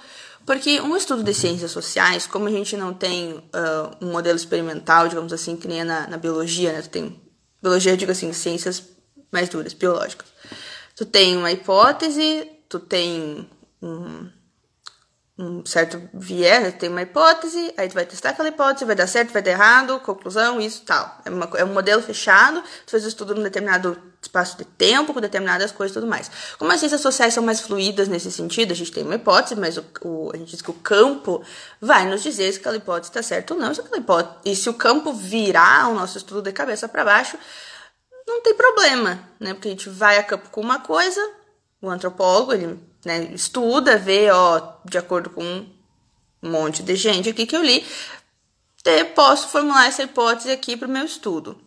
Porque 0.47 0.81
um 0.81 0.97
estudo 0.97 1.23
de 1.23 1.35
ciências 1.35 1.71
sociais, 1.71 2.27
como 2.27 2.49
a 2.49 2.51
gente 2.51 2.77
não 2.77 2.95
tem 2.95 3.33
uh, 3.35 3.97
um 4.01 4.11
modelo 4.13 4.37
experimental, 4.37 5.09
digamos 5.09 5.33
assim, 5.33 5.57
que 5.57 5.69
nem 5.69 5.81
é 5.81 5.85
na, 5.85 6.07
na 6.07 6.17
biologia, 6.17 6.73
né? 6.73 6.83
Tem 6.83 7.21
biologia, 7.61 7.93
eu 7.93 7.97
digo 7.97 8.13
assim, 8.13 8.33
ciências 8.33 8.83
mais 9.31 9.49
duras, 9.49 9.75
biológicas. 9.75 10.27
Tu 10.99 11.07
tem 11.07 11.37
uma 11.37 11.53
hipótese, 11.53 12.51
tu 12.69 12.81
tem 12.81 13.49
um, 13.81 14.29
um 15.39 15.65
certo 15.65 16.03
viés, 16.13 16.75
tem 16.75 16.89
uma 16.89 17.03
hipótese, 17.03 17.73
aí 17.77 17.89
tu 17.89 17.95
vai 17.95 18.05
testar 18.05 18.31
aquela 18.31 18.49
hipótese, 18.49 18.85
vai 18.85 18.97
dar 18.97 19.07
certo, 19.07 19.33
vai 19.33 19.41
dar 19.41 19.53
errado, 19.53 20.01
conclusão, 20.01 20.61
isso, 20.61 20.83
tal. 20.85 21.21
É, 21.25 21.31
uma, 21.31 21.49
é 21.55 21.65
um 21.65 21.73
modelo 21.73 22.03
fechado, 22.03 22.61
tu 22.85 22.91
faz 22.91 23.05
o 23.05 23.09
estudo 23.09 23.33
num 23.33 23.45
determinado 23.45 23.97
espaço 24.21 24.59
de 24.59 24.65
tempo, 24.65 25.15
com 25.15 25.21
determinadas 25.21 25.71
coisas 25.71 25.97
e 25.97 26.01
tudo 26.01 26.11
mais. 26.11 26.29
Como 26.59 26.73
as 26.73 26.81
ciências 26.81 27.01
sociais 27.01 27.33
são 27.33 27.45
mais 27.45 27.61
fluídas 27.61 28.09
nesse 28.09 28.33
sentido, 28.33 28.73
a 28.73 28.75
gente 28.75 28.91
tem 28.91 29.05
uma 29.05 29.15
hipótese, 29.15 29.55
mas 29.55 29.77
o, 29.77 29.85
o 30.03 30.33
a 30.35 30.37
gente 30.37 30.51
diz 30.51 30.61
que 30.61 30.71
o 30.73 30.75
campo 30.75 31.45
vai 31.81 32.09
nos 32.11 32.25
dizer 32.25 32.53
se 32.53 32.59
aquela 32.59 32.77
hipótese 32.77 33.11
está 33.11 33.23
certa 33.23 33.55
ou 33.55 33.61
não, 33.61 33.73
se 33.73 33.81
aquela 33.81 33.99
hipótese, 33.99 34.35
e 34.45 34.57
se 34.57 34.69
o 34.69 34.75
campo 34.75 35.13
virar 35.13 35.91
o 35.91 35.95
nosso 35.95 36.19
estudo 36.19 36.43
de 36.43 36.51
cabeça 36.51 36.89
para 36.89 37.05
baixo, 37.05 37.39
não 38.29 38.43
tem 38.43 38.55
problema, 38.55 39.29
né? 39.41 39.55
Porque 39.55 39.69
a 39.69 39.71
gente 39.71 39.89
vai 39.89 40.19
a 40.19 40.23
campo 40.23 40.51
com 40.51 40.61
uma 40.61 40.81
coisa, 40.81 41.21
o 41.81 41.89
antropólogo, 41.89 42.53
ele 42.53 42.79
né, 43.05 43.25
estuda, 43.33 43.97
vê, 43.97 44.31
ó, 44.31 44.75
de 44.85 44.99
acordo 44.99 45.31
com 45.31 45.43
um 46.43 46.51
monte 46.51 46.83
de 46.83 46.95
gente 46.95 47.31
aqui 47.31 47.47
que 47.47 47.57
eu 47.57 47.63
li, 47.63 47.87
te, 48.83 49.05
posso 49.05 49.49
formular 49.49 49.87
essa 49.87 50.03
hipótese 50.03 50.51
aqui 50.51 50.77
para 50.77 50.87
o 50.89 50.91
meu 50.91 51.05
estudo. 51.05 51.61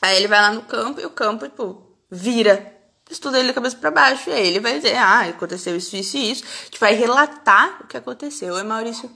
Aí 0.00 0.16
ele 0.16 0.28
vai 0.28 0.40
lá 0.40 0.52
no 0.52 0.62
campo 0.62 1.00
e 1.00 1.06
o 1.06 1.10
campo, 1.10 1.48
tipo, 1.48 1.96
vira. 2.10 2.72
Estuda 3.10 3.38
ele 3.38 3.48
de 3.48 3.54
cabeça 3.54 3.76
para 3.76 3.90
baixo. 3.90 4.30
E 4.30 4.32
aí 4.32 4.46
ele 4.46 4.60
vai 4.60 4.76
dizer, 4.76 4.96
ah, 4.96 5.20
aconteceu 5.20 5.76
isso, 5.76 5.96
isso 5.96 6.16
e 6.16 6.30
isso. 6.30 6.44
A 6.44 6.64
gente 6.64 6.80
vai 6.80 6.94
relatar 6.94 7.82
o 7.82 7.86
que 7.86 7.96
aconteceu. 7.96 8.54
Oi, 8.54 8.62
Maurício. 8.62 9.10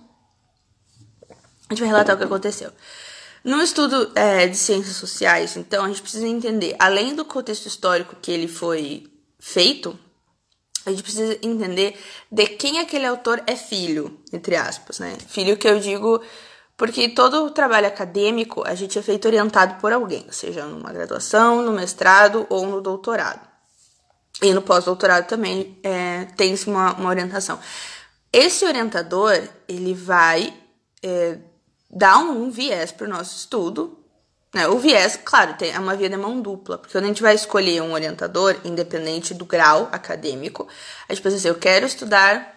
A 1.69 1.75
gente 1.75 1.81
vai 1.81 1.89
relatar 1.89 2.15
o 2.15 2.19
que 2.19 2.25
aconteceu. 2.25 2.73
No 3.49 3.63
estudo 3.63 4.13
é, 4.15 4.47
de 4.47 4.59
ciências 4.59 4.97
sociais, 4.97 5.57
então, 5.57 5.83
a 5.83 5.89
gente 5.89 6.03
precisa 6.03 6.29
entender, 6.29 6.77
além 6.79 7.17
do 7.17 7.25
contexto 7.25 7.65
histórico 7.65 8.15
que 8.21 8.31
ele 8.31 8.47
foi 8.47 9.11
feito, 9.41 9.99
a 10.85 10.91
gente 10.91 11.03
precisa 11.03 11.33
entender 11.41 11.99
de 12.31 12.47
quem 12.47 12.79
aquele 12.79 13.07
autor 13.07 13.43
é 13.47 13.57
filho, 13.57 14.21
entre 14.35 14.55
aspas, 14.55 14.99
né? 14.99 15.17
Filho 15.29 15.57
que 15.57 15.67
eu 15.67 15.81
digo 15.81 16.23
porque 16.77 17.09
todo 17.09 17.47
o 17.47 17.51
trabalho 17.51 17.87
acadêmico 17.87 18.63
a 18.67 18.75
gente 18.75 18.99
é 18.99 19.03
feito 19.03 19.25
orientado 19.25 19.81
por 19.81 19.95
alguém, 19.95 20.27
seja 20.31 20.67
numa 20.67 20.93
graduação, 20.93 21.63
no 21.63 21.73
mestrado 21.73 22.47
ou 22.51 22.67
no 22.67 22.83
doutorado. 22.83 23.41
E 24.43 24.53
no 24.53 24.61
pós-doutorado 24.61 25.27
também 25.27 25.81
é, 25.83 26.27
tem-se 26.37 26.69
uma, 26.69 26.93
uma, 26.93 27.09
orientação. 27.09 27.59
Esse 28.31 28.67
orientador, 28.67 29.33
ele 29.67 29.95
vai 29.95 30.53
é, 31.03 31.39
dar 31.99 32.19
um, 32.19 32.51
viés 32.51 32.93
para 32.93 33.07
o 33.07 33.11
nosso 33.11 33.37
estudo, 33.37 33.99
né? 34.55 34.67
O 34.69 34.79
viés, 34.79 35.19
claro, 35.23 35.55
tem, 35.55 35.73
é 35.73 35.79
uma 35.79 35.97
via 35.97 36.09
de 36.09 36.17
mão 36.17 36.41
dupla, 36.41 36.79
porque 36.79 36.93
quando 36.93 37.05
a 37.05 37.09
gente 37.09 37.23
vai 37.23 37.35
escolher 37.35 37.83
um 37.83 37.93
orientador, 37.93 38.57
independente 38.65 39.35
do 39.35 39.45
grau 39.45 39.89
acadêmico, 39.93 40.67
a 41.09 41.13
gente 41.13 41.23
pensa 41.23 41.37
assim, 41.37 41.49
eu 41.49 41.57
quero 41.57 41.85
estudar 41.85 42.57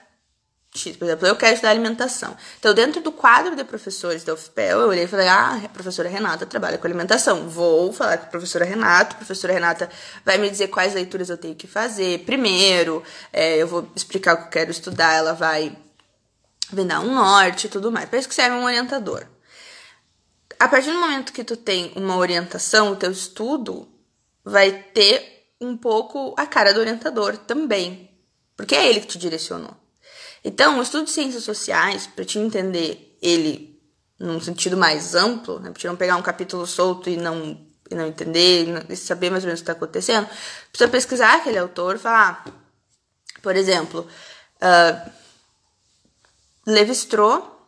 por 0.98 1.04
exemplo, 1.04 1.28
eu 1.28 1.36
quero 1.36 1.54
estudar 1.54 1.72
alimentação. 1.72 2.34
Então, 2.58 2.74
dentro 2.74 3.02
do 3.02 3.12
quadro 3.12 3.58
de 3.58 3.64
professores 3.66 4.24
da 4.24 4.34
UFPEL, 4.34 4.80
eu 4.80 4.88
olhei 4.88 5.04
e 5.04 5.08
falei, 5.08 5.28
ah, 5.28 5.60
a 5.66 5.68
professora 5.68 6.08
Renata 6.08 6.46
trabalha 6.46 6.78
com 6.78 6.88
alimentação. 6.88 7.50
Vou 7.50 7.92
falar 7.92 8.18
com 8.18 8.28
a 8.28 8.30
professora 8.30 8.64
Renata, 8.64 9.14
a 9.14 9.18
professora 9.18 9.52
Renata 9.52 9.90
vai 10.24 10.38
me 10.38 10.50
dizer 10.50 10.70
quais 10.70 10.94
leituras 10.94 11.30
eu 11.30 11.38
tenho 11.38 11.56
que 11.56 11.68
fazer. 11.68 12.20
Primeiro, 12.20 13.04
é, 13.34 13.58
eu 13.58 13.68
vou 13.68 13.86
explicar 13.94 14.34
o 14.34 14.38
que 14.38 14.44
eu 14.44 14.50
quero 14.50 14.72
estudar, 14.72 15.12
ela 15.12 15.34
vai 15.34 15.76
me 16.72 16.86
dar 16.86 17.02
um 17.02 17.16
norte 17.16 17.68
e 17.68 17.70
tudo 17.70 17.92
mais. 17.92 18.08
Para 18.08 18.20
isso 18.20 18.30
que 18.30 18.36
serve 18.36 18.56
um 18.56 18.64
orientador 18.64 19.28
a 20.62 20.68
partir 20.68 20.92
do 20.92 21.00
momento 21.00 21.34
que 21.34 21.44
tu 21.44 21.58
tem 21.58 21.92
uma 21.96 22.18
orientação, 22.18 22.92
o 22.92 22.96
teu 22.96 23.10
estudo 23.10 23.90
vai 24.46 24.72
ter 24.72 25.50
um 25.60 25.76
pouco 25.76 26.36
a 26.38 26.46
cara 26.46 26.72
do 26.72 26.80
orientador 26.80 27.36
também, 27.36 28.12
porque 28.56 28.76
é 28.76 28.88
ele 28.88 29.00
que 29.00 29.08
te 29.08 29.18
direcionou. 29.18 29.76
Então, 30.46 30.78
o 30.78 30.84
estudo 30.84 31.06
de 31.06 31.12
ciências 31.12 31.44
sociais, 31.44 32.06
para 32.06 32.24
te 32.24 32.38
entender 32.38 33.18
ele 33.24 33.82
num 34.20 34.40
sentido 34.40 34.78
mais 34.78 35.16
amplo, 35.16 35.60
né, 35.60 35.72
para 35.72 35.90
não 35.90 35.98
pegar 35.98 36.16
um 36.16 36.22
capítulo 36.22 36.68
solto 36.68 37.10
e 37.10 37.18
não, 37.18 37.60
e 37.90 37.96
não 37.96 38.06
entender, 38.06 38.86
e 38.88 38.96
saber 38.96 39.32
mais 39.32 39.44
ou 39.44 39.48
menos 39.48 39.62
o 39.62 39.64
que 39.64 39.72
está 39.72 39.74
acontecendo, 39.74 40.30
precisa 40.72 40.92
pesquisar 40.92 41.38
aquele 41.38 41.58
autor 41.58 41.98
falar, 41.98 42.46
por 43.42 43.56
exemplo, 43.56 44.08
uh, 44.62 45.12
Levi-Strauss 46.68 47.61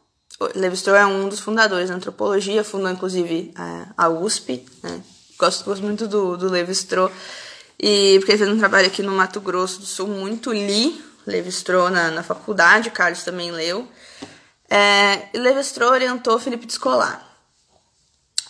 Levi-Strauss 0.56 1.02
é 1.02 1.06
um 1.06 1.30
dos 1.30 1.40
fundadores 1.40 1.90
da 1.90 1.96
antropologia, 1.96 2.64
fundou 2.64 2.90
inclusive 2.90 3.54
a 3.98 4.10
USP, 4.10 4.66
né? 4.82 5.02
Gosto, 5.38 5.66
gosto 5.66 5.84
muito 5.84 6.08
do, 6.08 6.38
do 6.38 6.50
Levi-Strauss, 6.50 7.12
e 7.80 8.16
porque 8.20 8.32
ele 8.32 8.38
fez 8.38 8.50
um 8.50 8.58
trabalho 8.58 8.88
aqui 8.88 9.02
no 9.02 9.12
Mato 9.12 9.42
Grosso 9.42 9.80
do 9.80 9.86
Sul, 9.86 10.08
muito 10.08 10.54
li 10.54 11.04
Levi-Strauss 11.26 11.92
na, 11.92 12.12
na 12.12 12.24
faculdade, 12.24 12.92
Carlos 12.92 13.24
também 13.24 13.52
leu. 13.52 13.88
É, 14.70 15.30
e 15.34 15.38
Levi-Strauss 15.38 15.94
orientou 15.94 16.40
Felipe 16.40 16.66
de 16.66 16.74
Escolar. 16.74 17.28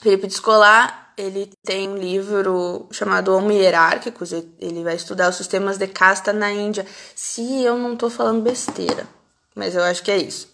Felipe 0.01 0.27
de 0.27 0.33
Escolar, 0.33 1.13
ele 1.17 1.51
tem 1.63 1.89
um 1.89 1.97
livro 1.97 2.87
chamado 2.91 3.33
Homo 3.33 3.51
Hierárquico, 3.51 4.23
ele 4.59 4.83
vai 4.83 4.95
estudar 4.95 5.29
os 5.29 5.35
sistemas 5.35 5.77
de 5.77 5.87
casta 5.87 6.33
na 6.33 6.51
Índia. 6.51 6.85
Se 7.15 7.63
eu 7.63 7.77
não 7.77 7.93
estou 7.93 8.09
falando 8.09 8.41
besteira, 8.41 9.07
mas 9.55 9.75
eu 9.75 9.83
acho 9.83 10.03
que 10.03 10.11
é 10.11 10.17
isso. 10.17 10.52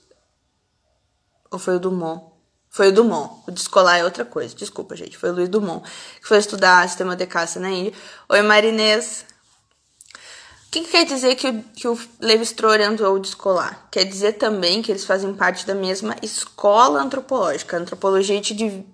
Ou 1.52 1.60
foi 1.60 1.76
o 1.76 1.80
Dumont? 1.80 2.24
Foi 2.70 2.90
o 2.90 2.92
Dumont. 2.92 3.44
O 3.48 3.52
de 3.52 3.60
escolar 3.60 3.98
é 3.98 4.04
outra 4.04 4.24
coisa. 4.24 4.56
Desculpa, 4.56 4.96
gente. 4.96 5.18
Foi 5.18 5.30
o 5.30 5.34
Luiz 5.34 5.50
Dumont, 5.50 5.84
que 6.22 6.28
foi 6.28 6.38
estudar 6.38 6.88
sistema 6.88 7.16
de 7.16 7.26
caça 7.26 7.60
na 7.60 7.70
Índia. 7.70 7.94
Oi, 8.30 8.42
Marinês. 8.42 9.26
O 10.70 10.72
que, 10.72 10.82
que, 10.82 10.92
quer 10.92 11.04
dizer 11.04 11.34
que 11.34 11.48
o, 11.48 11.64
que 11.76 11.88
o 11.88 12.00
Levi-Strauss 12.20 13.02
o 13.02 13.18
descolar? 13.18 13.88
Quer 13.90 14.06
dizer 14.06 14.34
também 14.34 14.84
que 14.84 14.92
eles 14.92 15.04
fazem 15.04 15.34
parte 15.34 15.66
da 15.66 15.74
mesma 15.74 16.16
escola 16.22 17.02
antropológica. 17.02 17.76
A 17.76 17.80
antropologia, 17.80 18.40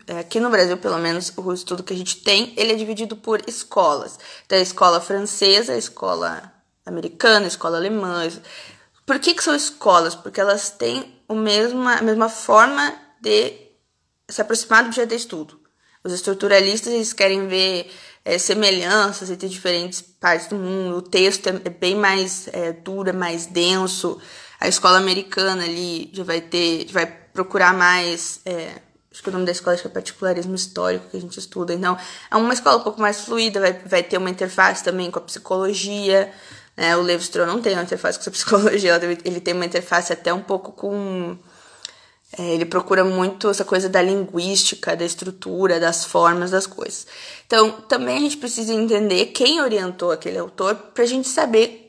é, 0.08 0.20
aqui 0.20 0.40
no 0.40 0.50
Brasil, 0.50 0.78
pelo 0.78 0.98
menos, 0.98 1.34
o 1.36 1.52
estudo 1.52 1.84
que 1.84 1.94
a 1.94 1.98
gente 1.98 2.24
tem, 2.24 2.54
ele 2.56 2.72
é 2.72 2.76
dividido 2.76 3.18
por 3.18 3.42
escolas. 3.46 4.18
Então, 4.46 4.58
a 4.58 4.62
escola 4.62 5.02
francesa, 5.02 5.74
a 5.74 5.78
escola 5.78 6.50
americana, 6.86 7.44
a 7.44 7.50
escola 7.50 7.76
alemã. 7.76 8.26
Por 9.06 9.20
que, 9.20 9.34
que 9.34 9.44
são 9.44 9.54
escolas? 9.54 10.16
Porque 10.16 10.40
elas 10.40 10.70
têm 10.70 11.15
o 11.28 11.36
mesmo, 11.36 11.88
a 11.88 12.02
mesma 12.02 12.30
forma 12.30 12.94
de 13.22 13.54
se 14.30 14.42
aproximar 14.42 14.84
do 14.84 14.88
objeto 14.88 15.10
de 15.10 15.16
estudo. 15.16 15.60
Os 16.04 16.14
estruturalistas 16.14 16.94
eles 16.94 17.14
querem 17.14 17.48
ver 17.48 17.92
é, 18.24 18.38
semelhanças 18.38 19.30
entre 19.30 19.50
diferentes 19.50 20.02
partes 20.02 20.48
do 20.48 20.56
mundo. 20.56 20.98
O 20.98 21.02
texto 21.02 21.48
é, 21.48 21.62
é 21.66 21.70
bem 21.70 21.96
mais 21.96 22.48
é, 22.52 22.72
duro, 22.72 23.10
é 23.10 23.14
mais 23.14 23.46
denso. 23.46 24.20
A 24.60 24.68
escola 24.68 24.98
americana 24.98 25.64
ali 25.64 26.10
já 26.14 26.24
vai 26.24 26.42
ter, 26.42 26.88
já 26.88 26.94
vai 26.94 27.06
procurar 27.06 27.74
mais. 27.74 28.40
É, 28.46 28.82
acho 29.12 29.22
que 29.22 29.30
o 29.30 29.32
nome 29.32 29.46
da 29.46 29.52
escola 29.52 29.78
é 29.84 29.88
particularismo 29.88 30.56
histórico 30.56 31.10
que 31.10 31.18
a 31.18 31.22
gente 31.22 31.40
estuda. 31.40 31.74
Então, 31.74 31.98
é 32.30 32.36
uma 32.36 32.54
escola 32.54 32.78
um 32.78 32.84
pouco 32.84 33.00
mais 33.00 33.22
fluida, 33.22 33.60
vai, 33.60 33.74
vai 33.74 34.04
ter 34.04 34.18
uma 34.18 34.30
interface 34.30 34.84
também 34.84 35.10
com 35.10 35.20
a 35.20 35.22
psicologia. 35.22 36.32
Né? 36.76 36.96
O 36.96 37.02
Levi-Strauss 37.02 37.48
não 37.48 37.62
tem 37.62 37.74
uma 37.74 37.84
interface 37.84 38.20
com 38.20 38.30
a 38.30 38.32
psicologia, 38.34 39.00
ele 39.24 39.40
tem 39.40 39.54
uma 39.54 39.66
interface 39.66 40.12
até 40.12 40.34
um 40.34 40.42
pouco 40.42 40.72
com... 40.72 41.38
É, 42.38 42.54
ele 42.54 42.66
procura 42.66 43.06
muito 43.06 43.50
essa 43.50 43.64
coisa 43.64 43.88
da 43.88 44.02
linguística, 44.02 44.96
da 44.96 45.06
estrutura, 45.06 45.80
das 45.80 46.04
formas 46.04 46.52
das 46.52 46.68
coisas. 46.68 47.08
Então, 47.46 47.72
também 47.72 48.18
a 48.18 48.22
gente 48.22 48.38
precisa 48.38 48.74
entender 48.74 49.28
quem 49.28 49.62
orientou 49.62 50.12
aquele 50.12 50.38
autor 50.38 50.76
para 50.76 51.04
a 51.04 51.08
gente 51.08 51.30
saber 51.30 51.86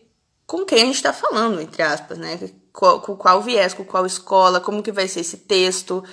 com 0.47 0.65
quem 0.65 0.83
a 0.83 0.85
gente 0.85 0.97
está 0.97 1.13
falando, 1.13 1.61
entre 1.61 1.83
aspas, 1.83 2.17
né? 2.19 2.39
Com 2.73 3.17
qual 3.17 3.43
viés, 3.43 3.75
com 3.75 3.85
qual 3.85 4.07
escola, 4.07 4.61
como 4.61 4.83
que 4.83 4.93
vai 4.93 5.09
ser 5.09 5.21
esse 5.21 5.39
texto, 5.39 6.05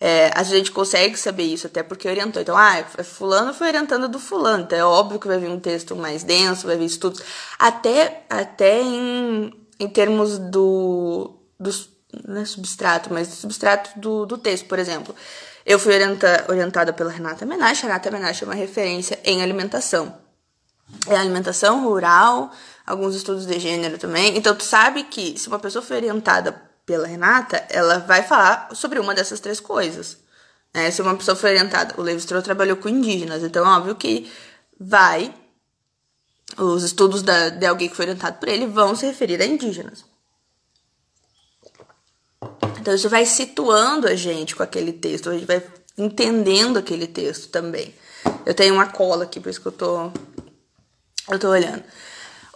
é, 0.00 0.30
a 0.34 0.42
gente 0.44 0.70
consegue 0.70 1.16
saber 1.16 1.42
isso, 1.42 1.66
até 1.66 1.82
porque 1.82 2.08
orientou. 2.08 2.40
Então, 2.40 2.56
ah, 2.56 2.84
fulano 3.02 3.52
foi 3.52 3.68
orientando 3.68 4.08
do 4.08 4.18
fulano. 4.18 4.64
Então 4.64 4.78
é 4.78 4.84
óbvio 4.84 5.18
que 5.18 5.26
vai 5.26 5.38
vir 5.38 5.48
um 5.48 5.58
texto 5.58 5.96
mais 5.96 6.22
denso, 6.22 6.66
vai 6.66 6.76
vir 6.76 6.84
estudos. 6.84 7.20
Até, 7.58 8.22
até 8.30 8.80
em, 8.80 9.52
em 9.78 9.88
termos 9.88 10.38
do, 10.38 11.36
do 11.58 11.70
não 12.26 12.40
é 12.40 12.44
substrato, 12.44 13.12
mas 13.12 13.28
do 13.28 13.34
substrato 13.34 13.98
do, 13.98 14.24
do 14.24 14.38
texto, 14.38 14.66
por 14.66 14.78
exemplo. 14.78 15.14
Eu 15.66 15.78
fui 15.78 15.92
orienta, 15.92 16.46
orientada 16.48 16.92
pela 16.92 17.10
Renata 17.10 17.44
Menache. 17.44 17.84
A 17.84 17.88
Renata 17.88 18.10
Menache 18.10 18.44
é 18.44 18.46
uma 18.46 18.54
referência 18.54 19.18
em 19.24 19.42
alimentação. 19.42 20.16
É 21.06 21.16
alimentação 21.16 21.84
rural, 21.84 22.50
alguns 22.86 23.14
estudos 23.14 23.44
de 23.44 23.58
gênero 23.58 23.98
também. 23.98 24.38
Então, 24.38 24.54
tu 24.54 24.64
sabe 24.64 25.04
que 25.04 25.38
se 25.38 25.48
uma 25.48 25.58
pessoa 25.58 25.82
foi 25.82 25.96
orientada 25.96 26.67
pela 26.88 27.06
Renata, 27.06 27.62
ela 27.68 27.98
vai 27.98 28.22
falar 28.22 28.74
sobre 28.74 28.98
uma 28.98 29.14
dessas 29.14 29.40
três 29.40 29.60
coisas. 29.60 30.16
Né? 30.72 30.90
Se 30.90 31.02
uma 31.02 31.14
pessoa 31.14 31.36
foi 31.36 31.50
orientada, 31.50 31.94
o 31.98 32.02
Levi 32.02 32.18
Strauss 32.18 32.42
trabalhou 32.42 32.78
com 32.78 32.88
indígenas, 32.88 33.42
então 33.42 33.66
é 33.66 33.76
óbvio 33.76 33.94
que 33.94 34.32
vai, 34.80 35.34
os 36.56 36.82
estudos 36.82 37.22
da, 37.22 37.50
de 37.50 37.66
alguém 37.66 37.90
que 37.90 37.94
foi 37.94 38.06
orientado 38.06 38.38
por 38.38 38.48
ele 38.48 38.66
vão 38.66 38.96
se 38.96 39.04
referir 39.04 39.38
a 39.42 39.44
indígenas. 39.44 40.02
Então 42.80 42.94
isso 42.94 43.10
vai 43.10 43.26
situando 43.26 44.08
a 44.08 44.14
gente 44.14 44.56
com 44.56 44.62
aquele 44.62 44.94
texto, 44.94 45.28
a 45.28 45.34
gente 45.34 45.44
vai 45.44 45.62
entendendo 45.98 46.78
aquele 46.78 47.06
texto 47.06 47.50
também. 47.50 47.94
Eu 48.46 48.54
tenho 48.54 48.72
uma 48.72 48.86
cola 48.86 49.24
aqui, 49.24 49.40
por 49.40 49.50
isso 49.50 49.60
que 49.60 49.68
eu 49.68 49.72
tô, 49.72 50.10
eu 51.30 51.38
tô 51.38 51.50
olhando. 51.50 51.84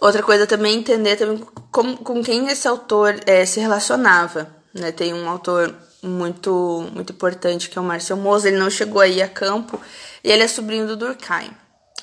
Outra 0.03 0.21
coisa 0.21 0.45
também 0.45 0.79
entender 0.79 1.15
também 1.15 1.41
com, 1.71 1.95
com 1.95 2.21
quem 2.21 2.49
esse 2.49 2.67
autor 2.67 3.21
é, 3.25 3.45
se 3.45 3.61
relacionava. 3.61 4.53
Né? 4.73 4.91
Tem 4.91 5.13
um 5.13 5.29
autor 5.29 5.73
muito 6.01 6.89
muito 6.93 7.13
importante 7.13 7.69
que 7.69 7.77
é 7.77 7.81
o 7.81 7.85
Marcel 7.85 8.17
Moser, 8.17 8.51
ele 8.51 8.61
não 8.61 8.69
chegou 8.69 8.99
aí 8.99 9.21
a 9.21 9.29
campo 9.29 9.79
e 10.21 10.29
ele 10.29 10.43
é 10.43 10.47
sobrinho 10.49 10.85
do 10.85 10.97
Durkheim. 10.97 11.51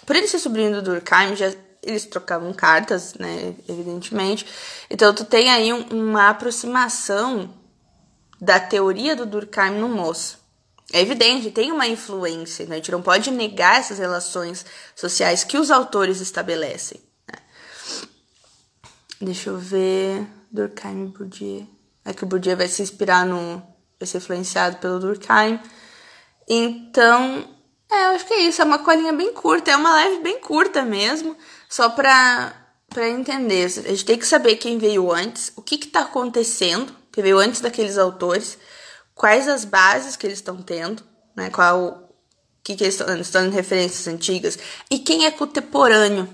Por 0.06 0.16
ele 0.16 0.26
ser 0.26 0.38
sobrinho 0.38 0.76
do 0.76 0.80
Durkheim, 0.80 1.36
já 1.36 1.52
eles 1.82 2.06
trocavam 2.06 2.50
cartas, 2.54 3.12
né, 3.18 3.54
evidentemente. 3.68 4.46
Então 4.88 5.12
tu 5.12 5.26
tem 5.26 5.50
aí 5.50 5.70
um, 5.70 5.82
uma 5.90 6.30
aproximação 6.30 7.50
da 8.40 8.58
teoria 8.58 9.14
do 9.14 9.26
Durkheim 9.26 9.78
no 9.78 9.90
Moço. 9.90 10.38
É 10.90 11.02
evidente, 11.02 11.50
tem 11.50 11.70
uma 11.70 11.86
influência, 11.86 12.64
né? 12.64 12.76
a 12.76 12.76
gente 12.76 12.92
não 12.92 13.02
pode 13.02 13.30
negar 13.30 13.78
essas 13.78 13.98
relações 13.98 14.64
sociais 14.96 15.44
que 15.44 15.58
os 15.58 15.70
autores 15.70 16.22
estabelecem. 16.22 17.09
Deixa 19.20 19.50
eu 19.50 19.58
ver. 19.58 20.26
Durkheim 20.50 21.04
e 21.04 21.06
Bourdieu. 21.06 21.66
É 22.04 22.12
que 22.12 22.24
o 22.24 22.26
Bourdieu 22.26 22.56
vai 22.56 22.68
se 22.68 22.82
inspirar 22.82 23.26
no. 23.26 23.62
vai 23.98 24.06
ser 24.06 24.18
influenciado 24.18 24.78
pelo 24.78 24.98
Durkheim. 24.98 25.60
Então, 26.48 27.48
é, 27.90 28.06
eu 28.06 28.10
acho 28.10 28.26
que 28.26 28.34
é 28.34 28.40
isso. 28.40 28.62
É 28.62 28.64
uma 28.64 28.78
colinha 28.78 29.12
bem 29.12 29.32
curta. 29.32 29.70
É 29.70 29.76
uma 29.76 29.92
live 29.92 30.22
bem 30.22 30.40
curta 30.40 30.82
mesmo. 30.82 31.36
Só 31.68 31.90
pra, 31.90 32.52
pra 32.88 33.08
entender. 33.08 33.66
A 33.66 33.68
gente 33.68 34.04
tem 34.04 34.18
que 34.18 34.26
saber 34.26 34.56
quem 34.56 34.78
veio 34.78 35.12
antes, 35.12 35.52
o 35.54 35.62
que 35.62 35.76
que 35.76 35.88
tá 35.88 36.00
acontecendo, 36.00 36.92
que 37.12 37.22
veio 37.22 37.38
antes 37.38 37.60
daqueles 37.60 37.98
autores, 37.98 38.58
quais 39.14 39.46
as 39.46 39.64
bases 39.64 40.16
que 40.16 40.26
eles 40.26 40.38
estão 40.38 40.60
tendo, 40.62 41.02
né? 41.36 41.50
Qual. 41.50 42.06
O 42.58 42.62
que, 42.62 42.76
que 42.76 42.84
eles 42.84 42.94
estão, 42.94 43.16
estão 43.16 43.46
em 43.46 43.50
referências 43.50 44.06
antigas. 44.06 44.58
E 44.90 44.98
quem 44.98 45.24
é 45.24 45.30
contemporâneo 45.30 46.28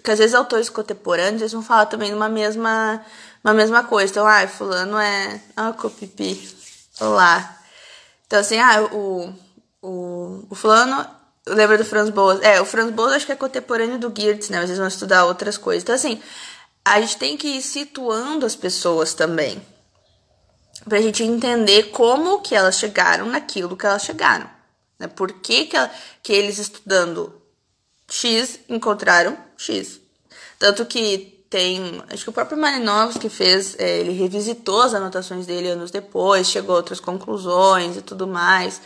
porque 0.00 0.12
às 0.12 0.18
vezes 0.18 0.34
autores 0.34 0.70
contemporâneos 0.70 1.42
eles 1.42 1.52
vão 1.52 1.62
falar 1.62 1.84
também 1.84 2.14
uma 2.14 2.28
mesma, 2.28 3.04
uma 3.44 3.52
mesma 3.52 3.84
coisa. 3.84 4.10
Então, 4.10 4.26
ah, 4.26 4.48
fulano 4.48 4.98
é. 4.98 5.42
Ah, 5.54 5.74
copipi. 5.74 6.48
Olá. 6.98 7.58
Então, 8.26 8.40
assim, 8.40 8.58
ah, 8.58 8.82
o, 8.90 9.30
o, 9.82 10.46
o 10.48 10.54
fulano. 10.54 11.06
Lembra 11.46 11.76
do 11.76 11.84
Franz 11.84 12.08
Boas? 12.08 12.40
É, 12.40 12.60
o 12.60 12.64
Franz 12.64 12.90
Boas 12.92 13.12
acho 13.12 13.26
que 13.26 13.32
é 13.32 13.36
contemporâneo 13.36 13.98
do 13.98 14.12
Geertz, 14.14 14.48
né? 14.48 14.60
Mas 14.60 14.70
eles 14.70 14.78
vão 14.78 14.88
estudar 14.88 15.26
outras 15.26 15.58
coisas. 15.58 15.82
Então, 15.82 15.94
assim, 15.94 16.22
a 16.82 16.98
gente 17.00 17.18
tem 17.18 17.36
que 17.36 17.48
ir 17.48 17.62
situando 17.62 18.46
as 18.46 18.56
pessoas 18.56 19.12
também. 19.12 19.60
Pra 20.88 21.00
gente 21.00 21.22
entender 21.22 21.90
como 21.90 22.40
que 22.40 22.54
elas 22.54 22.78
chegaram 22.78 23.26
naquilo 23.26 23.76
que 23.76 23.84
elas 23.84 24.02
chegaram. 24.02 24.48
Né? 24.98 25.08
Por 25.08 25.30
que, 25.32 25.66
que, 25.66 25.76
ela, 25.76 25.90
que 26.22 26.32
eles 26.32 26.58
estudando 26.58 27.38
X 28.08 28.60
encontraram 28.68 29.49
X. 29.60 30.00
Tanto 30.58 30.86
que 30.86 31.44
tem. 31.50 32.02
Acho 32.10 32.24
que 32.24 32.30
o 32.30 32.32
próprio 32.32 32.56
Malinowski 32.56 33.28
fez. 33.28 33.76
É, 33.78 33.98
ele 33.98 34.12
revisitou 34.12 34.80
as 34.80 34.94
anotações 34.94 35.44
dele 35.44 35.68
anos 35.68 35.90
depois, 35.90 36.48
chegou 36.48 36.74
a 36.74 36.78
outras 36.78 36.98
conclusões 36.98 37.96
e 37.96 38.00
tudo 38.00 38.26
mais. 38.26 38.80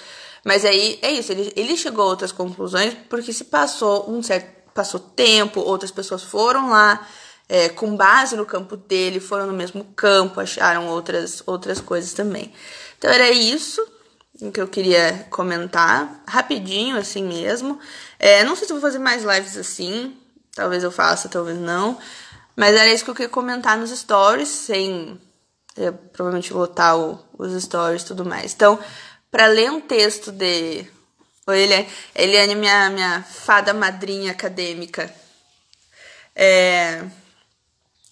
Mas 0.45 0.65
aí 0.65 0.99
é 1.01 1.13
isso, 1.13 1.33
ele, 1.33 1.53
ele 1.57 1.77
chegou 1.77 2.05
a 2.05 2.09
outras 2.09 2.33
conclusões 2.33 2.95
porque 3.09 3.33
se 3.33 3.45
passou 3.45 4.11
um 4.11 4.23
certo. 4.23 4.53
Passou 4.75 4.99
tempo, 4.99 5.61
outras 5.61 5.93
pessoas 5.93 6.25
foram 6.25 6.71
lá. 6.71 7.07
É, 7.49 7.69
com 7.69 7.95
base 7.95 8.35
no 8.35 8.45
campo 8.45 8.77
dele, 8.77 9.21
foram 9.21 9.47
no 9.47 9.53
mesmo 9.53 9.85
campo, 9.95 10.41
acharam 10.41 10.89
outras, 10.89 11.43
outras 11.47 11.81
coisas 11.81 12.13
também. 12.13 12.53
Então 12.99 13.09
era 13.09 13.31
isso 13.31 13.87
que 14.53 14.61
eu 14.61 14.67
queria 14.67 15.27
comentar, 15.31 16.25
rapidinho 16.27 16.97
assim 16.97 17.23
mesmo. 17.23 17.79
É, 18.19 18.43
não 18.43 18.57
sei 18.57 18.67
se 18.67 18.73
vou 18.73 18.83
fazer 18.83 18.99
mais 18.99 19.23
lives 19.23 19.57
assim, 19.57 20.17
talvez 20.55 20.83
eu 20.83 20.91
faça, 20.91 21.29
talvez 21.29 21.59
não. 21.59 21.99
Mas 22.57 22.75
era 22.75 22.93
isso 22.93 23.05
que 23.05 23.11
eu 23.11 23.15
queria 23.15 23.29
comentar 23.29 23.77
nos 23.77 23.91
stories, 23.91 24.49
sem 24.49 25.21
é, 25.77 25.91
provavelmente 25.91 26.53
lotar 26.53 26.97
o, 26.99 27.19
os 27.37 27.63
stories 27.63 28.03
e 28.03 28.07
tudo 28.07 28.25
mais. 28.25 28.55
Então, 28.55 28.79
para 29.31 29.47
ler 29.47 29.71
um 29.71 29.81
texto 29.81 30.31
de. 30.31 30.87
Eliane, 31.47 31.89
Eliane 32.15 32.55
minha, 32.55 32.91
minha 32.91 33.23
fada 33.23 33.75
madrinha 33.75 34.31
acadêmica. 34.31 35.13
É, 36.35 37.05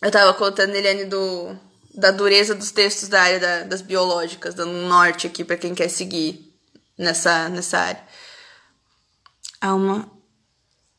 eu 0.02 0.10
tava 0.10 0.34
contando, 0.34 0.74
Eliane, 0.74 1.04
do, 1.06 1.56
da 1.94 2.10
dureza 2.10 2.54
dos 2.54 2.70
textos 2.70 3.08
da 3.08 3.22
área 3.22 3.40
da, 3.40 3.62
das 3.62 3.80
biológicas, 3.80 4.54
dando 4.54 4.72
um 4.72 4.88
norte 4.88 5.26
aqui 5.26 5.44
para 5.44 5.56
quem 5.56 5.74
quer 5.74 5.88
seguir 5.88 6.52
nessa, 6.98 7.48
nessa 7.48 7.78
área. 7.78 8.02
Há 9.60 9.74
uma 9.74 10.10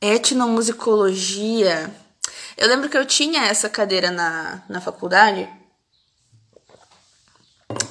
etnomusicologia. 0.04 1.89
Eu 2.58 2.68
lembro 2.68 2.89
que 2.89 2.98
eu 2.98 3.06
tinha 3.06 3.46
essa 3.46 3.70
cadeira 3.70 4.12
na, 4.12 4.62
na 4.68 4.82
faculdade, 4.82 5.50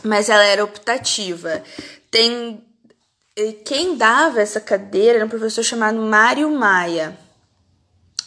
mas 0.05 0.29
ela 0.29 0.45
era 0.45 0.63
optativa. 0.63 1.63
Tem 2.11 2.63
quem 3.65 3.97
dava 3.97 4.43
essa 4.43 4.61
cadeira 4.61 5.17
era 5.17 5.25
um 5.25 5.29
professor 5.29 5.63
chamado 5.63 5.99
Mário 5.99 6.51
Maia. 6.51 7.19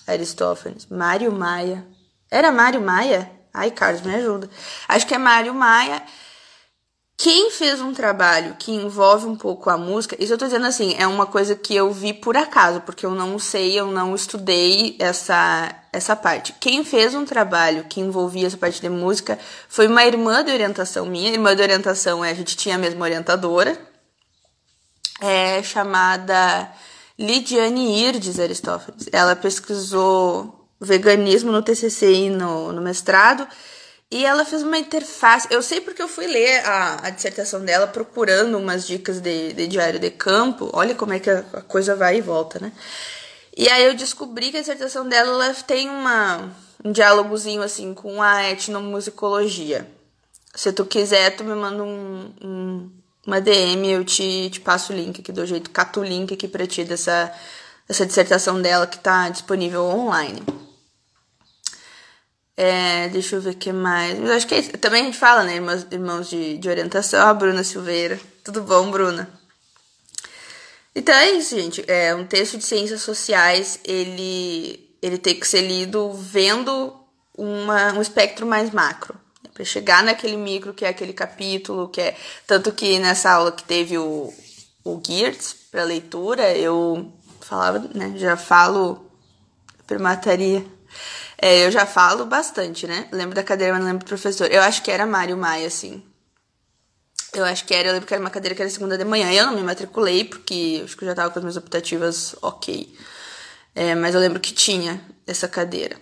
Aristófanes. 0.07 0.87
Mário 0.87 1.31
Maia. 1.31 1.85
Era 2.29 2.51
Mário 2.51 2.81
Maia? 2.81 3.31
Ai, 3.53 3.69
Carlos, 3.69 4.01
me 4.01 4.15
ajuda. 4.15 4.49
Acho 4.87 5.05
que 5.05 5.13
é 5.13 5.17
Mário 5.17 5.53
Maia. 5.53 6.01
Quem 7.17 7.49
fez 7.49 7.79
um 7.79 7.93
trabalho 7.93 8.57
que 8.59 8.71
envolve 8.73 9.25
um 9.25 9.37
pouco 9.37 9.69
a 9.69 9.77
música, 9.77 10.17
isso 10.19 10.33
eu 10.33 10.37
tô 10.37 10.45
dizendo 10.45 10.65
assim, 10.65 10.95
é 10.97 11.07
uma 11.07 11.25
coisa 11.25 11.55
que 11.55 11.73
eu 11.73 11.89
vi 11.91 12.13
por 12.13 12.35
acaso, 12.35 12.81
porque 12.81 13.05
eu 13.05 13.15
não 13.15 13.39
sei, 13.39 13.79
eu 13.79 13.87
não 13.87 14.13
estudei 14.13 14.97
essa, 14.99 15.73
essa 15.93 16.13
parte. 16.13 16.53
Quem 16.59 16.83
fez 16.83 17.15
um 17.15 17.23
trabalho 17.23 17.85
que 17.85 18.01
envolvia 18.01 18.47
essa 18.47 18.57
parte 18.57 18.81
de 18.81 18.89
música 18.89 19.39
foi 19.69 19.87
uma 19.87 20.03
irmã 20.03 20.43
de 20.43 20.51
orientação 20.51 21.05
minha. 21.05 21.31
Irmã 21.31 21.55
de 21.55 21.61
orientação 21.61 22.23
é, 22.23 22.31
a 22.31 22.33
gente 22.33 22.57
tinha 22.57 22.75
a 22.75 22.79
mesma 22.79 23.05
orientadora, 23.05 23.79
é 25.21 25.63
chamada 25.63 26.69
Lidiane 27.17 28.03
Irdes 28.03 28.39
Aristófanes. 28.39 29.07
Ela 29.13 29.37
pesquisou 29.37 30.67
veganismo 30.81 31.49
no 31.49 31.61
TCC 31.61 32.13
e 32.13 32.29
no, 32.29 32.73
no 32.73 32.81
mestrado. 32.81 33.47
E 34.11 34.25
ela 34.25 34.45
fez 34.45 34.61
uma 34.61 34.77
interface. 34.77 35.47
Eu 35.49 35.61
sei 35.61 35.81
porque 35.81 36.01
eu 36.01 36.07
fui 36.07 36.27
ler 36.27 36.65
a, 36.65 37.07
a 37.07 37.09
dissertação 37.09 37.63
dela 37.65 37.87
procurando 37.87 38.57
umas 38.57 38.85
dicas 38.85 39.19
de, 39.19 39.53
de 39.53 39.67
diário 39.67 39.99
de 39.99 40.11
campo. 40.11 40.69
Olha 40.73 40.95
como 40.95 41.13
é 41.13 41.19
que 41.19 41.29
a, 41.29 41.39
a, 41.53 41.61
coisa 41.61 41.95
vai 41.95 42.17
e 42.17 42.21
volta, 42.21 42.59
né? 42.59 42.71
E 43.57 43.67
aí 43.69 43.85
eu 43.85 43.95
descobri 43.95 44.51
que 44.51 44.57
a 44.57 44.59
dissertação 44.59 45.07
dela 45.07 45.45
ela 45.45 45.53
tem 45.55 45.89
uma, 45.89 46.51
um 46.83 46.91
diálogozinho 46.91 47.61
assim 47.61 47.93
com 47.93 48.21
a 48.21 48.43
etnomusicologia. 48.49 49.89
Se 50.53 50.71
tu 50.71 50.85
quiser, 50.85 51.35
tu 51.35 51.43
me 51.43 51.55
manda 51.55 51.83
um, 51.83 52.33
um, 52.41 52.91
uma 53.25 53.41
DM, 53.41 53.91
eu 53.91 54.05
te, 54.05 54.49
te 54.49 54.61
passo 54.61 54.93
o 54.93 54.95
link 54.95 55.19
aqui 55.19 55.31
do 55.31 55.45
jeito, 55.45 55.69
cato 55.69 55.99
o 55.99 56.03
link 56.03 56.33
aqui 56.33 56.47
pra 56.47 56.67
ti 56.67 56.83
dessa, 56.83 57.33
dessa 57.87 58.05
dissertação 58.05 58.61
dela 58.61 58.87
que 58.87 58.99
tá 58.99 59.29
disponível 59.29 59.83
online. 59.83 60.41
É, 62.57 63.09
deixa 63.09 63.35
eu 63.35 63.41
ver 63.41 63.51
o 63.51 63.55
que 63.55 63.73
mais. 63.73 64.17
Mas 64.17 64.31
acho 64.31 64.47
que 64.47 64.55
é. 64.55 64.61
Também 64.61 65.01
a 65.01 65.05
gente 65.05 65.17
fala, 65.17 65.43
né? 65.43 65.55
Irmãos, 65.55 65.85
irmãos 65.91 66.29
de, 66.29 66.57
de 66.57 66.69
orientação. 66.69 67.29
Ó, 67.29 67.33
Bruna 67.33 67.63
Silveira. 67.63 68.19
Tudo 68.43 68.61
bom, 68.61 68.89
Bruna? 68.89 69.29
Então 70.95 71.13
é 71.13 71.31
isso, 71.31 71.55
gente. 71.59 71.83
É 71.87 72.15
um 72.15 72.25
texto 72.25 72.57
de 72.57 72.63
ciências 72.63 73.01
sociais, 73.01 73.79
ele, 73.83 74.89
ele 75.01 75.17
tem 75.17 75.37
que 75.37 75.45
ser 75.45 75.61
lido 75.61 76.13
vendo 76.13 76.95
uma, 77.37 77.91
um 77.93 78.01
espectro 78.01 78.45
mais 78.45 78.71
macro. 78.71 79.13
Né? 79.43 79.49
Para 79.53 79.65
chegar 79.65 80.01
naquele 80.01 80.37
micro 80.37 80.73
que 80.73 80.85
é 80.85 80.89
aquele 80.89 81.11
capítulo, 81.11 81.89
que 81.89 81.99
é. 81.99 82.15
Tanto 82.47 82.71
que 82.71 82.97
nessa 82.99 83.31
aula 83.31 83.51
que 83.51 83.63
teve 83.63 83.97
o, 83.97 84.33
o 84.85 85.01
Geertz 85.05 85.53
para 85.69 85.83
leitura, 85.83 86.55
eu 86.55 87.11
falava, 87.41 87.79
né? 87.93 88.13
Já 88.15 88.37
falo 88.37 89.05
primataria. 89.85 90.65
É, 91.37 91.65
eu 91.65 91.71
já 91.71 91.85
falo 91.85 92.25
bastante, 92.25 92.87
né? 92.87 93.07
Lembro 93.11 93.35
da 93.35 93.43
cadeira, 93.43 93.73
mas 93.73 93.81
não 93.81 93.87
lembro 93.87 94.05
do 94.05 94.07
professor. 94.07 94.51
Eu 94.51 94.61
acho 94.61 94.81
que 94.81 94.91
era 94.91 95.05
Mário 95.05 95.37
Maia, 95.37 95.67
assim. 95.67 96.03
Eu 97.33 97.43
acho 97.43 97.65
que 97.65 97.73
era, 97.73 97.89
eu 97.89 97.93
lembro 97.93 98.07
que 98.07 98.13
era 98.13 98.21
uma 98.21 98.29
cadeira 98.29 98.55
que 98.55 98.61
era 98.61 98.71
segunda 98.71 98.97
de 98.97 99.03
manhã. 99.03 99.31
Eu 99.31 99.47
não 99.47 99.55
me 99.55 99.61
matriculei, 99.61 100.23
porque 100.23 100.81
acho 100.83 100.95
que 100.95 101.03
eu 101.03 101.09
já 101.09 101.15
tava 101.15 101.31
com 101.31 101.39
as 101.39 101.43
minhas 101.43 101.57
optativas 101.57 102.35
ok. 102.41 102.95
É, 103.75 103.93
mas 103.93 104.15
eu 104.15 104.21
lembro 104.21 104.39
que 104.39 104.53
tinha 104.53 105.01
essa 105.27 105.47
cadeira. 105.47 105.99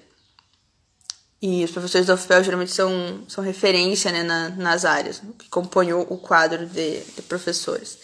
E 1.41 1.63
os 1.63 1.71
professores 1.71 2.07
da 2.07 2.13
UFPEL 2.13 2.43
geralmente 2.43 2.71
são, 2.71 3.25
são 3.27 3.43
referência 3.43 4.11
né, 4.11 4.23
na, 4.23 4.49
nas 4.49 4.85
áreas, 4.85 5.21
que 5.39 5.49
compõem 5.49 5.91
o, 5.91 6.01
o 6.01 6.17
quadro 6.17 6.65
de, 6.65 7.01
de 7.01 7.21
professores. 7.23 7.97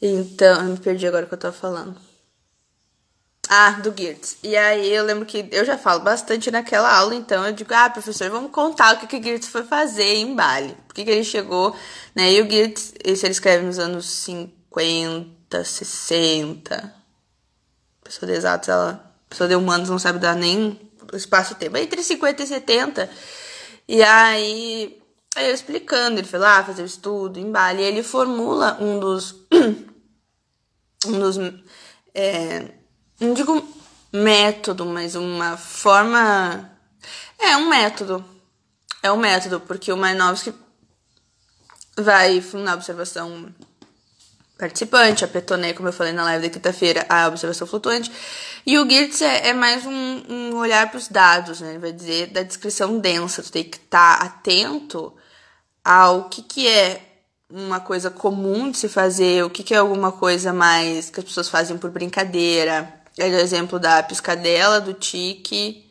Então, 0.00 0.62
eu 0.62 0.70
me 0.70 0.78
perdi 0.78 1.06
agora 1.06 1.24
o 1.24 1.28
que 1.28 1.34
eu 1.34 1.38
tava 1.38 1.54
falando. 1.54 1.96
Ah, 3.54 3.72
do 3.72 3.92
Geertz. 3.94 4.38
E 4.42 4.56
aí 4.56 4.94
eu 4.94 5.04
lembro 5.04 5.26
que 5.26 5.46
eu 5.52 5.62
já 5.62 5.76
falo 5.76 6.00
bastante 6.00 6.50
naquela 6.50 6.90
aula, 6.90 7.14
então 7.14 7.46
eu 7.46 7.52
digo, 7.52 7.74
ah, 7.74 7.90
professor, 7.90 8.30
vamos 8.30 8.50
contar 8.50 8.94
o 8.94 8.98
que, 8.98 9.06
que 9.06 9.18
o 9.18 9.22
Geertz 9.22 9.46
foi 9.48 9.62
fazer 9.62 10.14
em 10.14 10.34
Bali. 10.34 10.74
Por 10.88 10.94
que, 10.94 11.04
que 11.04 11.10
ele 11.10 11.22
chegou, 11.22 11.76
né? 12.14 12.32
E 12.32 12.40
o 12.40 12.50
Geertz, 12.50 12.94
isso 13.04 13.26
ele 13.26 13.32
escreve 13.32 13.66
nos 13.66 13.78
anos 13.78 14.06
50, 14.06 15.64
60. 15.64 16.74
A 16.76 18.04
pessoa 18.04 18.32
de 18.32 18.38
exatos, 18.38 18.70
ela. 18.70 19.14
Pessoa 19.28 19.46
de 19.46 19.54
humanos 19.54 19.90
não 19.90 19.98
sabe 19.98 20.18
dar 20.18 20.34
nem 20.34 20.80
espaço-tempo. 21.12 21.76
Entre 21.76 22.02
50 22.02 22.42
e 22.42 22.46
70. 22.46 23.10
E 23.86 24.02
aí, 24.02 24.98
aí 25.36 25.48
eu 25.48 25.54
explicando, 25.54 26.18
ele 26.18 26.26
foi 26.26 26.38
lá 26.38 26.64
fazer 26.64 26.80
o 26.80 26.86
estudo 26.86 27.38
em 27.38 27.52
Bali, 27.52 27.82
e 27.82 27.84
ele 27.84 28.02
formula 28.02 28.78
um 28.80 28.98
dos. 28.98 29.44
um 31.04 31.18
dos. 31.18 31.36
É, 32.14 32.80
não 33.20 33.34
digo 33.34 33.66
método, 34.12 34.84
mas 34.84 35.14
uma 35.14 35.56
forma. 35.56 36.70
É 37.38 37.56
um 37.56 37.68
método. 37.68 38.24
É 39.02 39.10
um 39.10 39.16
método, 39.16 39.60
porque 39.60 39.92
o 39.92 39.96
Malinowski 39.96 40.54
vai 41.96 42.42
na 42.54 42.74
observação 42.74 43.52
participante, 44.56 45.24
a 45.24 45.28
Petonet, 45.28 45.74
como 45.74 45.88
eu 45.88 45.92
falei 45.92 46.12
na 46.12 46.22
live 46.22 46.46
da 46.46 46.54
quinta-feira, 46.54 47.04
a 47.08 47.26
observação 47.26 47.66
flutuante. 47.66 48.12
E 48.64 48.78
o 48.78 48.88
Geertz 48.88 49.20
é, 49.20 49.48
é 49.48 49.52
mais 49.52 49.84
um, 49.84 50.22
um 50.28 50.56
olhar 50.56 50.88
para 50.88 50.98
os 50.98 51.08
dados, 51.08 51.60
né? 51.60 51.70
Ele 51.70 51.78
vai 51.80 51.92
dizer 51.92 52.28
da 52.28 52.44
descrição 52.44 52.98
densa. 53.00 53.42
Tu 53.42 53.50
tem 53.50 53.64
que 53.64 53.76
estar 53.76 54.18
tá 54.18 54.24
atento 54.24 55.12
ao 55.84 56.28
que, 56.28 56.42
que 56.42 56.68
é 56.68 57.00
uma 57.50 57.80
coisa 57.80 58.08
comum 58.08 58.70
de 58.70 58.78
se 58.78 58.88
fazer, 58.88 59.44
o 59.44 59.50
que, 59.50 59.64
que 59.64 59.74
é 59.74 59.78
alguma 59.78 60.12
coisa 60.12 60.52
mais 60.52 61.10
que 61.10 61.18
as 61.18 61.26
pessoas 61.26 61.48
fazem 61.48 61.76
por 61.76 61.90
brincadeira, 61.90 63.01
é 63.18 63.26
o 63.26 63.38
exemplo 63.38 63.78
da 63.78 64.02
piscadela, 64.02 64.80
do 64.80 64.94
tique. 64.94 65.88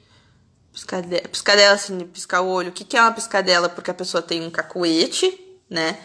Piscadela, 0.73 1.27
piscadela 1.27 1.75
assim, 1.75 1.99
piscar 2.07 2.41
o 2.41 2.47
olho. 2.47 2.69
O 2.69 2.71
que, 2.71 2.83
que 2.83 2.97
é 2.97 3.01
uma 3.01 3.11
piscadela? 3.11 3.69
Porque 3.69 3.91
a 3.91 3.93
pessoa 3.93 4.21
tem 4.21 4.45
um 4.45 4.49
cacuete, 4.49 5.39
né? 5.69 5.97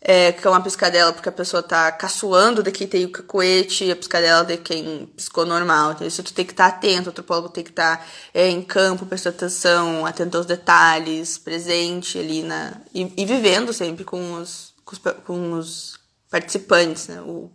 É, 0.00 0.30
que 0.30 0.46
é 0.46 0.50
uma 0.50 0.62
piscadela 0.62 1.12
porque 1.12 1.28
a 1.28 1.32
pessoa 1.32 1.60
tá 1.60 1.90
caçoando 1.90 2.62
de 2.62 2.70
quem 2.70 2.86
tem 2.86 3.04
o 3.04 3.10
cacuete 3.10 3.84
e 3.84 3.90
a 3.90 3.96
piscadela 3.96 4.44
de 4.44 4.56
quem 4.56 5.06
piscou 5.16 5.44
normal. 5.44 5.92
Então, 5.92 6.06
isso 6.06 6.22
tu 6.22 6.32
tem 6.32 6.44
que 6.44 6.52
estar 6.52 6.70
tá 6.70 6.76
atento, 6.76 7.08
o 7.08 7.10
antropólogo 7.10 7.48
tem 7.48 7.64
que 7.64 7.70
estar 7.70 7.96
tá, 7.96 8.06
é, 8.32 8.48
em 8.48 8.62
campo, 8.62 9.06
prestando 9.06 9.36
atenção, 9.36 10.06
atento 10.06 10.36
aos 10.36 10.46
detalhes, 10.46 11.36
presente 11.38 12.18
ali 12.18 12.42
na. 12.42 12.74
E, 12.94 13.12
e 13.16 13.24
vivendo 13.24 13.72
sempre 13.72 14.04
com 14.04 14.34
os, 14.34 14.72
com 14.84 14.94
os, 14.94 15.00
com 15.26 15.52
os 15.52 15.98
participantes, 16.30 17.08
né? 17.08 17.20
O, 17.22 17.50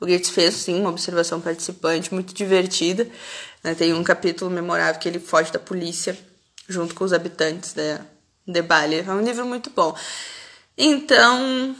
o 0.00 0.06
Gates 0.06 0.30
fez, 0.30 0.54
sim, 0.54 0.80
uma 0.80 0.88
observação 0.88 1.40
participante 1.40 2.12
muito 2.12 2.32
divertida. 2.32 3.06
Né? 3.62 3.74
Tem 3.74 3.92
um 3.92 4.02
capítulo 4.02 4.50
memorável 4.50 4.98
que 4.98 5.08
ele 5.08 5.20
foge 5.20 5.52
da 5.52 5.58
polícia 5.58 6.16
junto 6.66 6.94
com 6.94 7.04
os 7.04 7.12
habitantes 7.12 7.74
de, 7.74 7.98
de 8.46 8.62
Bali. 8.62 9.00
É 9.00 9.12
um 9.12 9.20
livro 9.20 9.44
muito 9.44 9.68
bom. 9.70 9.94
Então, 10.78 11.76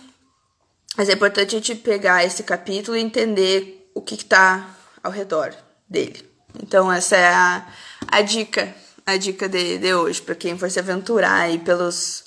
mas 0.96 1.08
é 1.08 1.14
importante 1.14 1.56
a 1.56 1.58
gente 1.58 1.74
pegar 1.76 2.22
esse 2.22 2.42
capítulo 2.42 2.94
e 2.94 3.00
entender 3.00 3.90
o 3.94 4.02
que 4.02 4.16
está 4.16 4.68
ao 5.02 5.10
redor 5.10 5.54
dele. 5.88 6.28
Então, 6.62 6.92
essa 6.92 7.16
é 7.16 7.28
a, 7.28 7.66
a 8.06 8.20
dica, 8.20 8.74
a 9.06 9.16
dica 9.16 9.48
de, 9.48 9.78
de 9.78 9.94
hoje, 9.94 10.20
para 10.20 10.34
quem 10.34 10.58
for 10.58 10.70
se 10.70 10.78
aventurar 10.78 11.40
aí 11.40 11.58
pelos, 11.58 12.24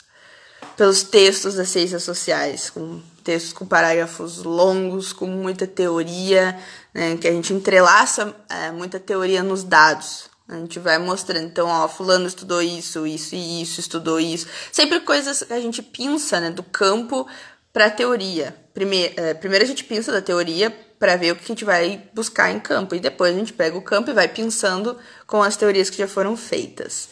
pelos 0.76 1.04
textos 1.04 1.54
das 1.54 1.70
ciências 1.70 2.02
sociais, 2.02 2.72
com 2.72 3.00
textos 3.24 3.54
com 3.54 3.66
parágrafos 3.66 4.44
longos, 4.44 5.14
com 5.14 5.28
muita 5.28 5.66
teoria, 5.66 6.58
né, 6.94 7.18
que 7.18 7.28
a 7.28 7.32
gente 7.32 7.54
entrelaça 7.54 8.36
é, 8.50 8.72
muita 8.72 9.00
teoria 9.00 9.42
nos 9.42 9.64
dados. 9.64 10.30
A 10.48 10.56
gente 10.56 10.78
vai 10.78 10.98
mostrando, 10.98 11.46
então, 11.46 11.68
ó, 11.68 11.88
fulano 11.88 12.28
estudou 12.28 12.62
isso, 12.62 13.08
isso 13.08 13.34
e 13.34 13.62
isso, 13.62 13.80
estudou 13.80 14.20
isso. 14.20 14.48
Sempre 14.72 15.00
coisas 15.00 15.42
que 15.42 15.54
a 15.54 15.60
gente 15.60 15.82
pinça, 15.82 16.40
né, 16.40 16.52
do 16.52 16.64
campo 16.64 17.26
para 17.72 17.86
a 17.86 17.90
teoria. 17.90 18.56
Primeiro, 18.74 19.14
é, 19.18 19.34
primeiro 19.34 19.64
a 19.64 19.68
gente 19.68 19.84
pinça 19.84 20.12
da 20.12 20.22
teoria 20.22 20.70
para 21.00 21.16
ver 21.16 21.32
o 21.32 21.36
que 21.36 21.44
a 21.44 21.48
gente 21.48 21.66
vai 21.66 22.10
buscar 22.14 22.52
em 22.52 22.60
campo 22.60 22.96
e 22.96 23.00
depois 23.00 23.34
a 23.34 23.38
gente 23.38 23.52
pega 23.52 23.78
o 23.78 23.82
campo 23.82 24.12
e 24.12 24.14
vai 24.14 24.28
pensando 24.28 24.98
com 25.26 25.42
as 25.42 25.58
teorias 25.58 25.90
que 25.90 25.98
já 25.98 26.08
foram 26.08 26.38
feitas. 26.38 27.10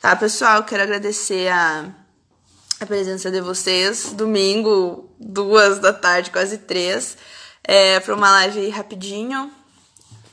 Tá, 0.00 0.14
pessoal? 0.16 0.64
Quero 0.64 0.82
agradecer 0.82 1.48
a 1.48 2.01
a 2.82 2.86
presença 2.86 3.30
de 3.30 3.40
vocês. 3.40 4.12
Domingo, 4.12 5.08
duas 5.18 5.78
da 5.78 5.92
tarde, 5.92 6.30
quase 6.30 6.58
três, 6.58 7.16
é, 7.62 8.00
para 8.00 8.14
uma 8.14 8.30
live 8.30 8.68
rapidinho. 8.70 9.52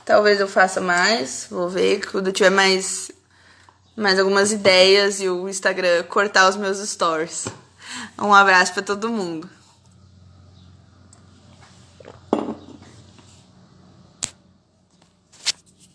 Talvez 0.04 0.40
eu 0.40 0.48
faça 0.48 0.80
mais, 0.80 1.46
vou 1.48 1.68
ver 1.68 2.04
quando 2.10 2.32
tiver 2.32 2.50
mais, 2.50 3.12
mais 3.96 4.18
algumas 4.18 4.50
ideias 4.50 5.20
e 5.20 5.28
o 5.28 5.48
Instagram 5.48 6.02
cortar 6.04 6.48
os 6.48 6.56
meus 6.56 6.78
stories. 6.78 7.46
Um 8.18 8.34
abraço 8.34 8.72
para 8.74 8.82
todo 8.82 9.08
mundo. 9.08 9.48